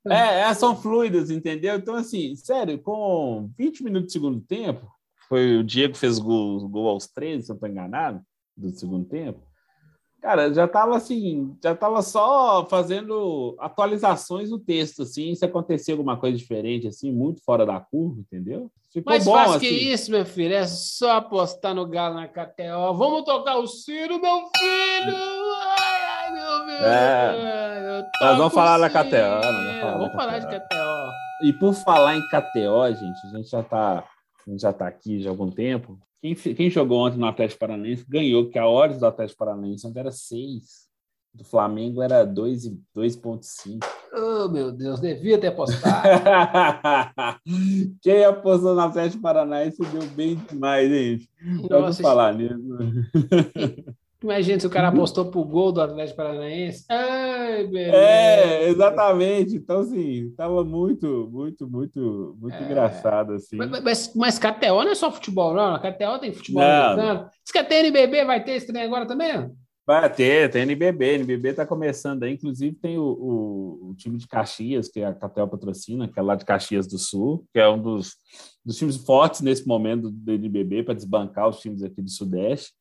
É, 0.07 0.41
é, 0.41 0.53
são 0.53 0.75
fluidas, 0.75 1.31
entendeu? 1.31 1.75
Então, 1.77 1.95
assim, 1.95 2.35
sério, 2.35 2.79
com 2.79 3.49
20 3.57 3.83
minutos 3.83 4.07
do 4.07 4.11
segundo 4.11 4.41
tempo, 4.41 4.85
foi 5.27 5.57
o 5.57 5.63
Diego 5.63 5.93
que 5.93 5.99
fez 5.99 6.19
gol, 6.19 6.67
gol 6.69 6.89
aos 6.89 7.07
13, 7.07 7.43
se 7.43 7.51
eu 7.51 7.53
não 7.53 7.55
estou 7.55 7.69
enganado, 7.69 8.21
do 8.55 8.69
segundo 8.71 9.05
tempo. 9.05 9.41
Cara, 10.25 10.51
já 10.51 10.65
estava 10.65 10.97
assim, 10.97 11.55
já 11.63 11.73
estava 11.73 12.01
só 12.01 12.65
fazendo 12.67 13.55
atualizações 13.59 14.49
do 14.49 14.57
texto, 14.57 15.03
assim, 15.03 15.35
se 15.35 15.45
acontecer 15.45 15.91
alguma 15.91 16.17
coisa 16.17 16.35
diferente, 16.35 16.87
assim, 16.87 17.11
muito 17.11 17.43
fora 17.43 17.63
da 17.63 17.79
curva, 17.79 18.21
entendeu? 18.21 18.71
Ficou 18.91 19.13
Mais 19.13 19.23
bom, 19.23 19.33
fácil 19.33 19.57
assim. 19.57 19.67
que 19.67 19.93
isso, 19.93 20.09
meu 20.09 20.25
filho, 20.25 20.55
é 20.55 20.65
só 20.65 21.17
apostar 21.17 21.75
no 21.75 21.85
Galo 21.85 22.15
na 22.15 22.27
KTO. 22.27 22.91
Vamos 22.95 23.23
tocar 23.23 23.57
o 23.57 23.67
Ciro, 23.67 24.19
meu 24.19 24.49
filho! 24.57 25.15
Ai, 25.77 26.01
ai 26.17 26.33
meu 26.33 26.65
Deus! 26.65 26.81
É, 26.81 28.05
nós 28.19 28.37
vamos 28.39 28.53
falar 28.55 28.79
da 28.79 28.89
KTO. 28.89 29.43
Vamos 29.43 29.79
falar, 29.79 29.97
vamos 29.99 30.13
falar 30.15 30.39
de 30.39 30.47
KTO. 30.47 31.11
E 31.43 31.53
por 31.53 31.73
falar 31.75 32.15
em 32.15 32.21
KTO, 32.29 32.87
gente, 32.99 33.27
a 33.27 33.37
gente 33.37 33.47
já 33.47 33.59
está 33.59 34.03
já 34.57 34.71
tá 34.71 34.87
aqui 34.87 35.19
já 35.19 35.29
há 35.29 35.31
algum 35.31 35.49
tempo. 35.49 35.99
Quem, 36.21 36.35
quem 36.35 36.69
jogou 36.69 37.05
ontem 37.05 37.17
no 37.17 37.25
Atlético 37.25 37.59
Paranaense 37.59 38.05
ganhou, 38.07 38.49
que 38.49 38.57
a 38.57 38.67
odds 38.67 38.99
do 38.99 39.05
Atlético 39.05 39.39
Paranaense 39.39 39.85
ontem 39.85 39.99
era 39.99 40.11
6. 40.11 40.85
Do 41.33 41.43
Flamengo 41.43 42.01
era 42.01 42.25
2,5. 42.25 43.79
Oh, 44.13 44.47
meu 44.47 44.71
Deus, 44.71 45.01
devia 45.01 45.37
ter 45.37 45.47
apostado. 45.47 46.07
Quem 48.01 48.23
apostou 48.23 48.73
no 48.73 48.81
Atlético 48.81 49.21
Paranaense 49.21 49.83
deu 49.85 50.07
bem 50.11 50.35
demais, 50.35 50.89
gente. 50.89 51.29
Pode 51.67 52.01
falar 52.01 52.33
nisso. 52.33 52.55
Imagina 54.25 54.59
se 54.59 54.65
o 54.65 54.71
cara 54.71 54.87
apostou 54.87 55.29
pro 55.29 55.43
gol 55.43 55.71
do 55.71 55.81
Atlético 55.81 56.17
Paranaense. 56.17 56.83
Ai, 56.89 57.67
beleza. 57.67 57.95
É, 57.95 58.69
exatamente. 58.69 59.55
Então, 59.55 59.81
assim, 59.81 60.33
tava 60.35 60.63
muito, 60.63 61.29
muito, 61.31 61.69
muito, 61.69 62.35
muito 62.41 62.55
é. 62.55 62.63
engraçado, 62.63 63.33
assim. 63.33 63.55
Mas, 63.55 63.69
mas, 63.83 64.13
mas 64.15 64.39
KTO 64.39 64.83
não 64.83 64.89
é 64.89 64.95
só 64.95 65.11
futebol, 65.11 65.53
não. 65.53 65.75
A 65.75 65.79
KTO 65.79 66.17
tem 66.19 66.33
futebol 66.33 66.63
americano. 66.63 67.29
Diz 67.43 67.51
que 67.51 67.59
a 67.59 67.63
TNBB 67.63 68.25
vai 68.25 68.43
ter 68.43 68.53
esse 68.53 68.65
trem 68.65 68.81
agora 68.81 69.05
também? 69.05 69.51
Vai 69.85 70.11
ter, 70.11 70.49
tem 70.49 70.63
NBB. 70.63 71.19
NBB 71.19 71.49
está 71.49 71.63
começando 71.63 72.23
aí. 72.23 72.33
Inclusive, 72.33 72.75
tem 72.77 72.97
o, 72.97 73.03
o, 73.03 73.89
o, 73.89 73.95
time 73.95 74.17
de 74.17 74.27
Caxias, 74.27 74.87
que 74.87 75.03
a 75.03 75.13
KTO 75.13 75.47
patrocina, 75.47 76.07
que 76.07 76.19
é 76.19 76.23
lá 76.23 76.35
de 76.35 76.45
Caxias 76.45 76.87
do 76.87 76.97
Sul, 76.97 77.45
que 77.53 77.59
é 77.59 77.69
um 77.69 77.79
dos, 77.79 78.15
dos 78.65 78.75
times 78.75 78.97
fortes 78.97 79.41
nesse 79.41 79.67
momento 79.67 80.09
do 80.09 80.31
NBB 80.31 80.81
para 80.81 80.95
desbancar 80.95 81.47
os 81.47 81.59
times 81.59 81.83
aqui 81.83 82.01
do 82.01 82.09
Sudeste. 82.09 82.73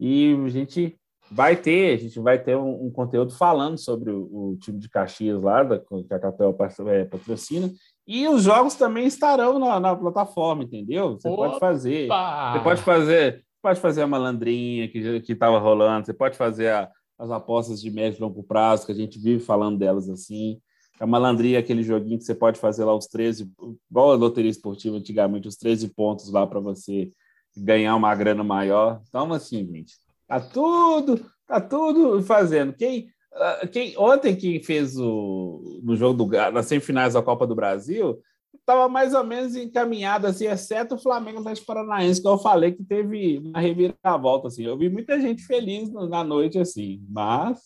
E 0.00 0.34
a 0.34 0.48
gente 0.48 0.98
vai 1.30 1.54
ter, 1.54 1.94
a 1.94 1.96
gente 1.98 2.18
vai 2.18 2.42
ter 2.42 2.56
um, 2.56 2.86
um 2.86 2.90
conteúdo 2.90 3.32
falando 3.32 3.78
sobre 3.78 4.10
o, 4.10 4.22
o, 4.32 4.56
time 4.58 4.78
de 4.78 4.88
Caxias 4.88 5.40
lá, 5.40 5.62
da, 5.62 5.78
que 5.78 6.14
a 6.14 6.18
Catel 6.18 6.56
é, 6.88 7.04
patrocina. 7.04 7.70
E 8.06 8.26
os 8.26 8.42
jogos 8.42 8.74
também 8.74 9.06
estarão 9.06 9.58
na, 9.58 9.78
na 9.78 9.94
plataforma, 9.94 10.64
entendeu? 10.64 11.12
Você 11.12 11.28
Opa! 11.28 11.48
pode 11.48 11.60
fazer. 11.60 12.08
Você 12.08 12.60
pode 12.64 12.82
fazer, 12.82 13.44
pode 13.62 13.80
fazer 13.80 14.02
a 14.02 14.06
malandrinha 14.06 14.88
que 14.88 15.20
que 15.20 15.32
estava 15.32 15.58
rolando, 15.58 16.06
você 16.06 16.14
pode 16.14 16.36
fazer 16.36 16.68
a, 16.68 16.90
as 17.18 17.30
apostas 17.30 17.80
de 17.80 17.90
médio 17.90 18.18
e 18.18 18.22
longo 18.22 18.42
prazo, 18.42 18.86
que 18.86 18.92
a 18.92 18.96
gente 18.96 19.18
vive 19.18 19.44
falando 19.44 19.78
delas 19.78 20.08
assim. 20.08 20.58
A 20.98 21.06
malandrinha 21.06 21.56
é 21.56 21.60
aquele 21.60 21.82
joguinho 21.82 22.18
que 22.18 22.24
você 22.24 22.34
pode 22.34 22.58
fazer 22.58 22.84
lá 22.84 22.94
os 22.94 23.06
13, 23.06 23.50
igual 23.90 24.12
a 24.12 24.16
loteria 24.16 24.50
esportiva 24.50 24.96
antigamente, 24.96 25.48
os 25.48 25.56
13 25.56 25.88
pontos 25.94 26.30
lá 26.30 26.46
para 26.46 26.60
você 26.60 27.10
ganhar 27.56 27.96
uma 27.96 28.14
grana 28.14 28.44
maior. 28.44 29.02
Então, 29.08 29.32
assim, 29.32 29.66
gente, 29.66 29.94
tá 30.26 30.40
tudo, 30.40 31.24
tá 31.46 31.60
tudo 31.60 32.22
fazendo. 32.22 32.72
Quem, 32.72 33.08
ah, 33.32 33.66
quem 33.70 33.96
ontem 33.96 34.36
quem 34.36 34.62
fez 34.62 34.96
o 34.98 35.80
no 35.82 35.96
jogo 35.96 36.24
do 36.24 36.52
nas 36.52 36.66
semifinais 36.66 37.14
da 37.14 37.22
Copa 37.22 37.46
do 37.46 37.54
Brasil 37.54 38.20
estava 38.54 38.88
mais 38.88 39.14
ou 39.14 39.24
menos 39.24 39.56
encaminhado 39.56 40.26
assim, 40.26 40.46
exceto 40.46 40.94
o 40.94 40.98
Flamengo 40.98 41.42
das 41.42 41.60
Paranaense 41.60 42.20
que 42.20 42.28
eu 42.28 42.38
falei 42.38 42.72
que 42.72 42.84
teve 42.84 43.38
uma 43.38 43.60
reviravolta 43.60 44.48
assim. 44.48 44.64
Eu 44.64 44.76
vi 44.76 44.88
muita 44.88 45.20
gente 45.20 45.42
feliz 45.42 45.90
na 45.90 46.22
noite 46.22 46.58
assim, 46.58 47.04
mas 47.08 47.58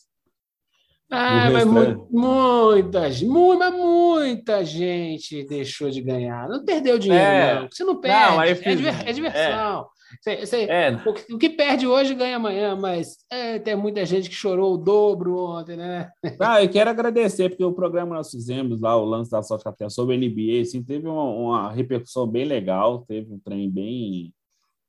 ah, 1.11 1.51
mas 1.51 1.64
mu 1.64 2.09
muita, 2.11 3.09
muita, 3.25 3.71
muita 3.71 4.64
gente 4.64 5.45
deixou 5.45 5.90
de 5.90 6.01
ganhar. 6.01 6.49
Não 6.49 6.64
perdeu 6.64 6.99
dinheiro, 6.99 7.25
é. 7.25 7.55
não. 7.61 7.69
Você 7.71 7.85
não 7.85 8.01
perde. 8.01 8.37
Não, 8.37 8.43
é, 8.43 8.55
diver, 8.55 9.09
é, 9.09 9.12
diversão. 9.12 9.87
É. 10.27 10.47
Você, 10.47 10.64
é. 10.64 11.03
o, 11.33 11.38
que, 11.38 11.51
perde 11.51 11.87
hoje 11.87 12.14
ganha 12.14 12.37
amanhã, 12.37 12.77
mas 12.77 13.17
é, 13.31 13.59
tem 13.59 13.75
muita 13.77 14.05
gente 14.07 14.29
que 14.29 14.35
chorou 14.35 14.75
o 14.75 14.79
dobro 14.79 15.37
ontem, 15.38 15.77
né? 15.77 16.11
Ah, 16.40 16.62
eu 16.62 16.69
quero 16.69 16.90
agradecer, 16.90 17.49
porque 17.49 17.64
o 17.64 17.73
programa 17.73 18.17
nós 18.17 18.31
fizemos 18.31 18.81
lá, 18.81 18.97
o 18.97 19.05
lance 19.05 19.31
da 19.31 19.43
sorte 19.43 19.69
até 19.69 19.88
sobre 19.88 20.17
o 20.17 20.19
NBA, 20.19 20.62
assim, 20.62 20.83
teve 20.83 21.09
uma, 21.09 21.25
uma, 21.25 21.73
repercussão 21.73 22.27
bem 22.27 22.45
legal, 22.45 23.05
teve 23.07 23.33
um 23.33 23.38
trem 23.38 23.71
bem, 23.71 24.33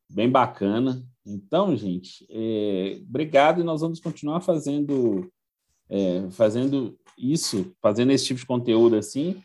bem 0.09 0.29
bacana. 0.29 1.01
Então, 1.25 1.75
gente, 1.75 2.25
é, 2.29 2.99
obrigado 3.07 3.61
e 3.61 3.63
nós 3.63 3.81
vamos 3.81 3.99
continuar 3.99 4.41
fazendo 4.41 5.29
é, 5.89 6.29
fazendo 6.31 6.97
isso, 7.17 7.73
fazendo 7.81 8.11
esse 8.11 8.25
tipo 8.25 8.39
de 8.39 8.45
conteúdo 8.45 8.95
assim, 8.95 9.41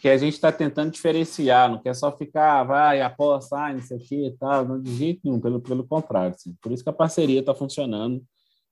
que 0.00 0.08
a 0.08 0.18
gente 0.18 0.34
está 0.34 0.52
tentando 0.52 0.90
diferenciar, 0.90 1.70
não 1.70 1.80
quer 1.80 1.94
só 1.94 2.14
ficar, 2.14 2.62
vai, 2.64 3.00
aposta, 3.00 3.56
ah, 3.56 3.72
não 3.72 3.80
sei 3.80 3.96
o 3.96 4.00
que 4.00 4.26
e 4.26 4.30
tal, 4.32 4.64
não, 4.66 4.78
de 4.78 4.94
jeito 4.94 5.20
nenhum, 5.24 5.40
pelo, 5.40 5.60
pelo 5.60 5.86
contrário. 5.86 6.34
Assim. 6.34 6.54
Por 6.60 6.72
isso 6.72 6.82
que 6.82 6.90
a 6.90 6.92
parceria 6.92 7.40
está 7.40 7.54
funcionando, 7.54 8.22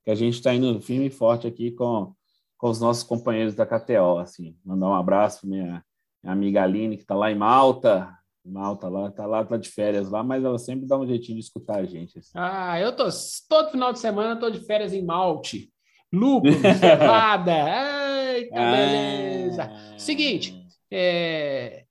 que 0.04 0.10
a 0.10 0.14
gente 0.14 0.34
está 0.34 0.52
indo 0.52 0.78
firme 0.82 1.06
e 1.06 1.10
forte 1.10 1.46
aqui 1.46 1.70
com, 1.70 2.12
com 2.58 2.68
os 2.68 2.80
nossos 2.80 3.02
companheiros 3.02 3.54
da 3.54 3.64
KTO. 3.64 4.18
Assim. 4.18 4.54
Mandar 4.62 4.88
um 4.88 4.94
abraço 4.94 5.40
para 5.40 5.48
minha, 5.48 5.84
minha 6.22 6.32
amiga 6.34 6.62
Aline, 6.64 6.96
que 6.98 7.02
está 7.02 7.14
lá 7.14 7.32
em 7.32 7.34
Malta, 7.34 8.14
Malta 8.44 8.88
lá, 8.88 9.10
tá 9.10 9.24
lá, 9.24 9.44
tá 9.44 9.56
de 9.56 9.70
férias 9.70 10.10
lá, 10.10 10.22
mas 10.22 10.44
ela 10.44 10.58
sempre 10.58 10.86
dá 10.86 10.98
um 10.98 11.06
jeitinho 11.06 11.38
de 11.38 11.44
escutar 11.44 11.78
a 11.78 11.86
gente. 11.86 12.18
Assim. 12.18 12.32
Ah, 12.34 12.78
eu 12.78 12.94
tô 12.94 13.08
todo 13.48 13.70
final 13.70 13.92
de 13.92 14.00
semana 14.00 14.38
tô 14.38 14.50
de 14.50 14.60
férias 14.60 14.92
em 14.92 15.02
Malte. 15.02 15.71
Lúpulo, 16.12 16.54
cevada. 16.78 18.32
Eita, 18.34 18.60
ah. 18.60 18.70
beleza. 18.70 19.70
Seguinte, 19.96 20.66
é, 20.90 21.84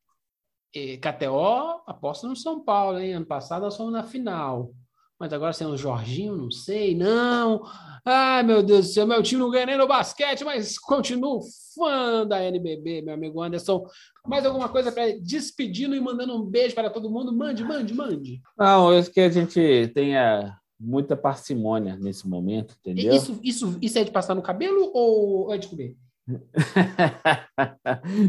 é, 0.75 0.97
KTO 0.97 1.81
aposta 1.87 2.27
no 2.27 2.35
São 2.35 2.63
Paulo, 2.63 2.99
hein? 2.99 3.13
Ano 3.13 3.25
passado 3.25 3.63
nós 3.63 3.75
fomos 3.75 3.93
na 3.93 4.03
final. 4.03 4.71
Mas 5.19 5.33
agora 5.33 5.53
sem 5.53 5.67
o 5.67 5.77
Jorginho, 5.77 6.35
não 6.35 6.49
sei, 6.49 6.95
não. 6.95 7.61
Ai, 8.03 8.41
meu 8.41 8.63
Deus 8.63 8.87
do 8.87 8.93
céu, 8.93 9.05
meu 9.05 9.21
time 9.21 9.39
não 9.39 9.51
ganha 9.51 9.67
nem 9.67 9.77
no 9.77 9.87
basquete, 9.87 10.43
mas 10.43 10.79
continuo 10.79 11.41
fã 11.75 12.25
da 12.25 12.43
NBB, 12.43 13.03
meu 13.03 13.13
amigo 13.13 13.39
Anderson. 13.39 13.85
Mais 14.25 14.43
alguma 14.43 14.67
coisa 14.67 14.91
para 14.91 15.15
despedindo 15.19 15.95
e 15.95 15.99
mandando 15.99 16.35
um 16.35 16.43
beijo 16.43 16.73
para 16.73 16.89
todo 16.89 17.11
mundo? 17.11 17.31
Mande, 17.31 17.63
mande, 17.63 17.93
mande. 17.93 18.41
Não, 18.57 18.91
eu 18.91 19.03
que 19.11 19.19
a 19.19 19.29
gente 19.29 19.91
tenha 19.93 20.59
muita 20.81 21.15
parcimônia 21.15 21.95
nesse 21.95 22.27
momento, 22.27 22.75
entendeu? 22.79 23.13
Isso, 23.13 23.39
isso, 23.43 23.77
isso 23.81 23.99
é 23.99 24.03
de 24.03 24.11
passar 24.11 24.33
no 24.33 24.41
cabelo 24.41 24.91
ou 24.93 25.53
é 25.53 25.57
de 25.57 25.67
comer? 25.67 25.95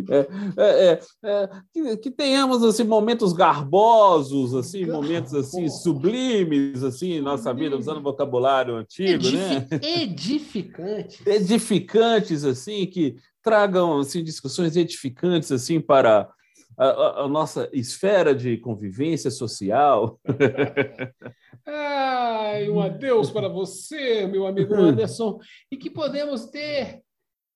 é, 0.08 0.26
é, 0.56 0.92
é, 0.92 1.00
é, 1.24 1.48
que, 1.72 1.96
que, 1.98 2.10
tenhamos 2.10 2.64
assim 2.64 2.84
momentos 2.84 3.32
garbosos, 3.32 4.54
assim 4.54 4.86
momentos 4.86 5.34
assim 5.34 5.68
sublimes, 5.68 6.82
assim 6.82 7.20
nossa 7.20 7.52
vida 7.52 7.76
usando 7.76 8.02
vocabulário 8.02 8.76
antigo, 8.76 9.26
Edific 9.26 9.36
né? 9.36 9.66
Edificantes, 10.02 11.26
edificantes 11.26 12.44
assim 12.44 12.86
que 12.86 13.16
tragam 13.42 13.98
assim 13.98 14.24
discussões 14.24 14.74
edificantes 14.74 15.52
assim 15.52 15.80
para 15.80 16.28
a, 16.76 17.22
a, 17.22 17.28
nossa 17.28 17.68
esfera 17.72 18.34
de 18.34 18.56
convivência 18.56 19.30
social. 19.30 20.18
Ai, 21.66 22.68
um 22.68 22.80
adeus 22.80 23.30
para 23.30 23.48
você, 23.48 24.26
meu 24.26 24.46
amigo 24.46 24.74
Anderson, 24.76 25.38
e 25.70 25.76
que 25.76 25.90
podemos 25.90 26.46
ter 26.46 27.02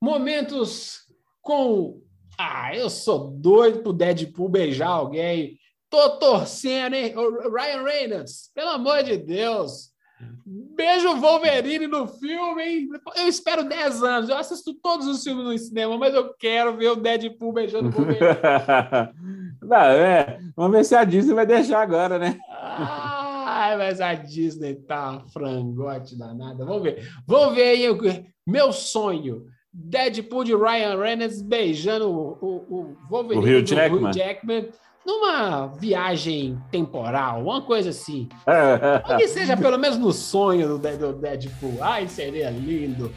momentos 0.00 1.00
com. 1.42 2.02
Ah, 2.38 2.76
eu 2.76 2.90
sou 2.90 3.30
doido 3.30 3.82
pro 3.82 3.92
Deadpool 3.92 4.48
beijar 4.48 4.88
alguém. 4.88 5.58
Tô 5.88 6.18
torcendo, 6.18 6.94
hein? 6.94 7.14
Ryan 7.14 7.82
Reynolds, 7.82 8.50
pelo 8.54 8.70
amor 8.70 9.02
de 9.02 9.16
Deus. 9.16 9.94
Beijo 10.46 11.14
Wolverine 11.16 11.86
no 11.86 12.06
filme, 12.06 12.62
hein? 12.62 12.88
Eu 13.16 13.28
espero 13.28 13.68
10 13.68 14.02
anos. 14.02 14.30
Eu 14.30 14.36
assisto 14.36 14.74
todos 14.74 15.06
os 15.06 15.22
filmes 15.22 15.44
no 15.44 15.58
cinema, 15.58 15.98
mas 15.98 16.14
eu 16.14 16.32
quero 16.34 16.76
ver 16.76 16.90
o 16.90 16.96
Deadpool 16.96 17.52
beijando 17.52 17.88
o 17.88 17.92
Wolverine. 17.92 18.20
Não, 19.60 19.76
é. 19.76 20.38
Vamos 20.54 20.76
ver 20.76 20.84
se 20.84 20.94
a 20.94 21.04
Disney 21.04 21.34
vai 21.34 21.46
deixar 21.46 21.82
agora, 21.82 22.18
né? 22.18 22.38
Ah, 22.48 23.15
mas 23.76 24.00
a 24.00 24.14
Disney 24.14 24.74
tá 24.74 25.22
um 25.24 25.28
frangote 25.28 26.18
danada. 26.18 26.64
Vamos 26.64 26.82
ver. 26.82 27.08
Vamos 27.26 27.54
ver 27.54 27.68
aí. 27.70 28.26
Meu 28.46 28.72
sonho. 28.72 29.44
Deadpool 29.72 30.44
de 30.44 30.54
Ryan 30.54 30.98
Reynolds 30.98 31.42
beijando 31.42 32.08
o, 32.08 32.38
o, 32.40 32.56
o 32.70 32.96
Wolverine 33.10 33.56
o 33.56 33.58
Hugh 33.58 33.66
Jackman. 33.66 34.12
Jackman 34.12 34.68
numa 35.06 35.68
viagem 35.68 36.58
temporal, 36.70 37.42
uma 37.42 37.62
coisa 37.62 37.90
assim. 37.90 38.28
Ou 39.08 39.16
que 39.18 39.28
seja 39.28 39.56
pelo 39.56 39.78
menos 39.78 39.96
no 39.96 40.12
sonho 40.12 40.78
do, 40.78 41.12
Deadpool. 41.12 41.78
Ai, 41.80 42.08
seria 42.08 42.50
lindo. 42.50 43.14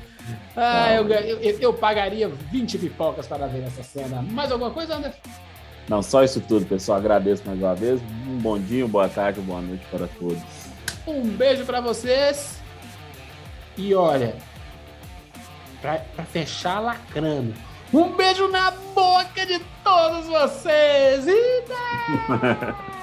Ah, 0.56 0.94
eu, 0.94 1.08
eu, 1.08 1.60
eu, 1.60 1.74
pagaria 1.74 2.30
20 2.30 2.78
pipocas 2.78 3.26
para 3.26 3.48
ver 3.48 3.64
essa 3.64 3.82
cena. 3.82 4.22
Mais 4.22 4.52
alguma 4.52 4.70
coisa, 4.70 4.96
Anderson? 4.96 5.18
Não, 5.90 6.04
só 6.04 6.24
isso 6.24 6.40
tudo, 6.40 6.68
pessoal. 6.68 7.00
Agradeço 7.00 7.42
mais 7.46 7.58
uma 7.58 7.74
vez. 7.74 8.00
Um 8.28 8.38
bom 8.38 8.60
dia, 8.60 8.88
boa 8.88 9.10
tarde, 9.10 9.42
boa 9.42 9.60
noite 9.60 9.84
para 9.90 10.08
todos. 10.08 10.38
Um 11.08 11.24
beijo 11.24 11.66
para 11.66 11.82
vocês. 11.82 12.60
E 13.76 13.96
olha, 13.96 14.36
para 15.82 16.26
fechar 16.32 16.80
lacrando, 16.80 17.56
um 17.92 18.12
beijo 18.16 18.48
na 18.50 18.70
boca 18.70 19.46
de 19.48 19.60
todos 19.84 20.28
vocês. 20.28 21.28
Eita! 21.28 22.76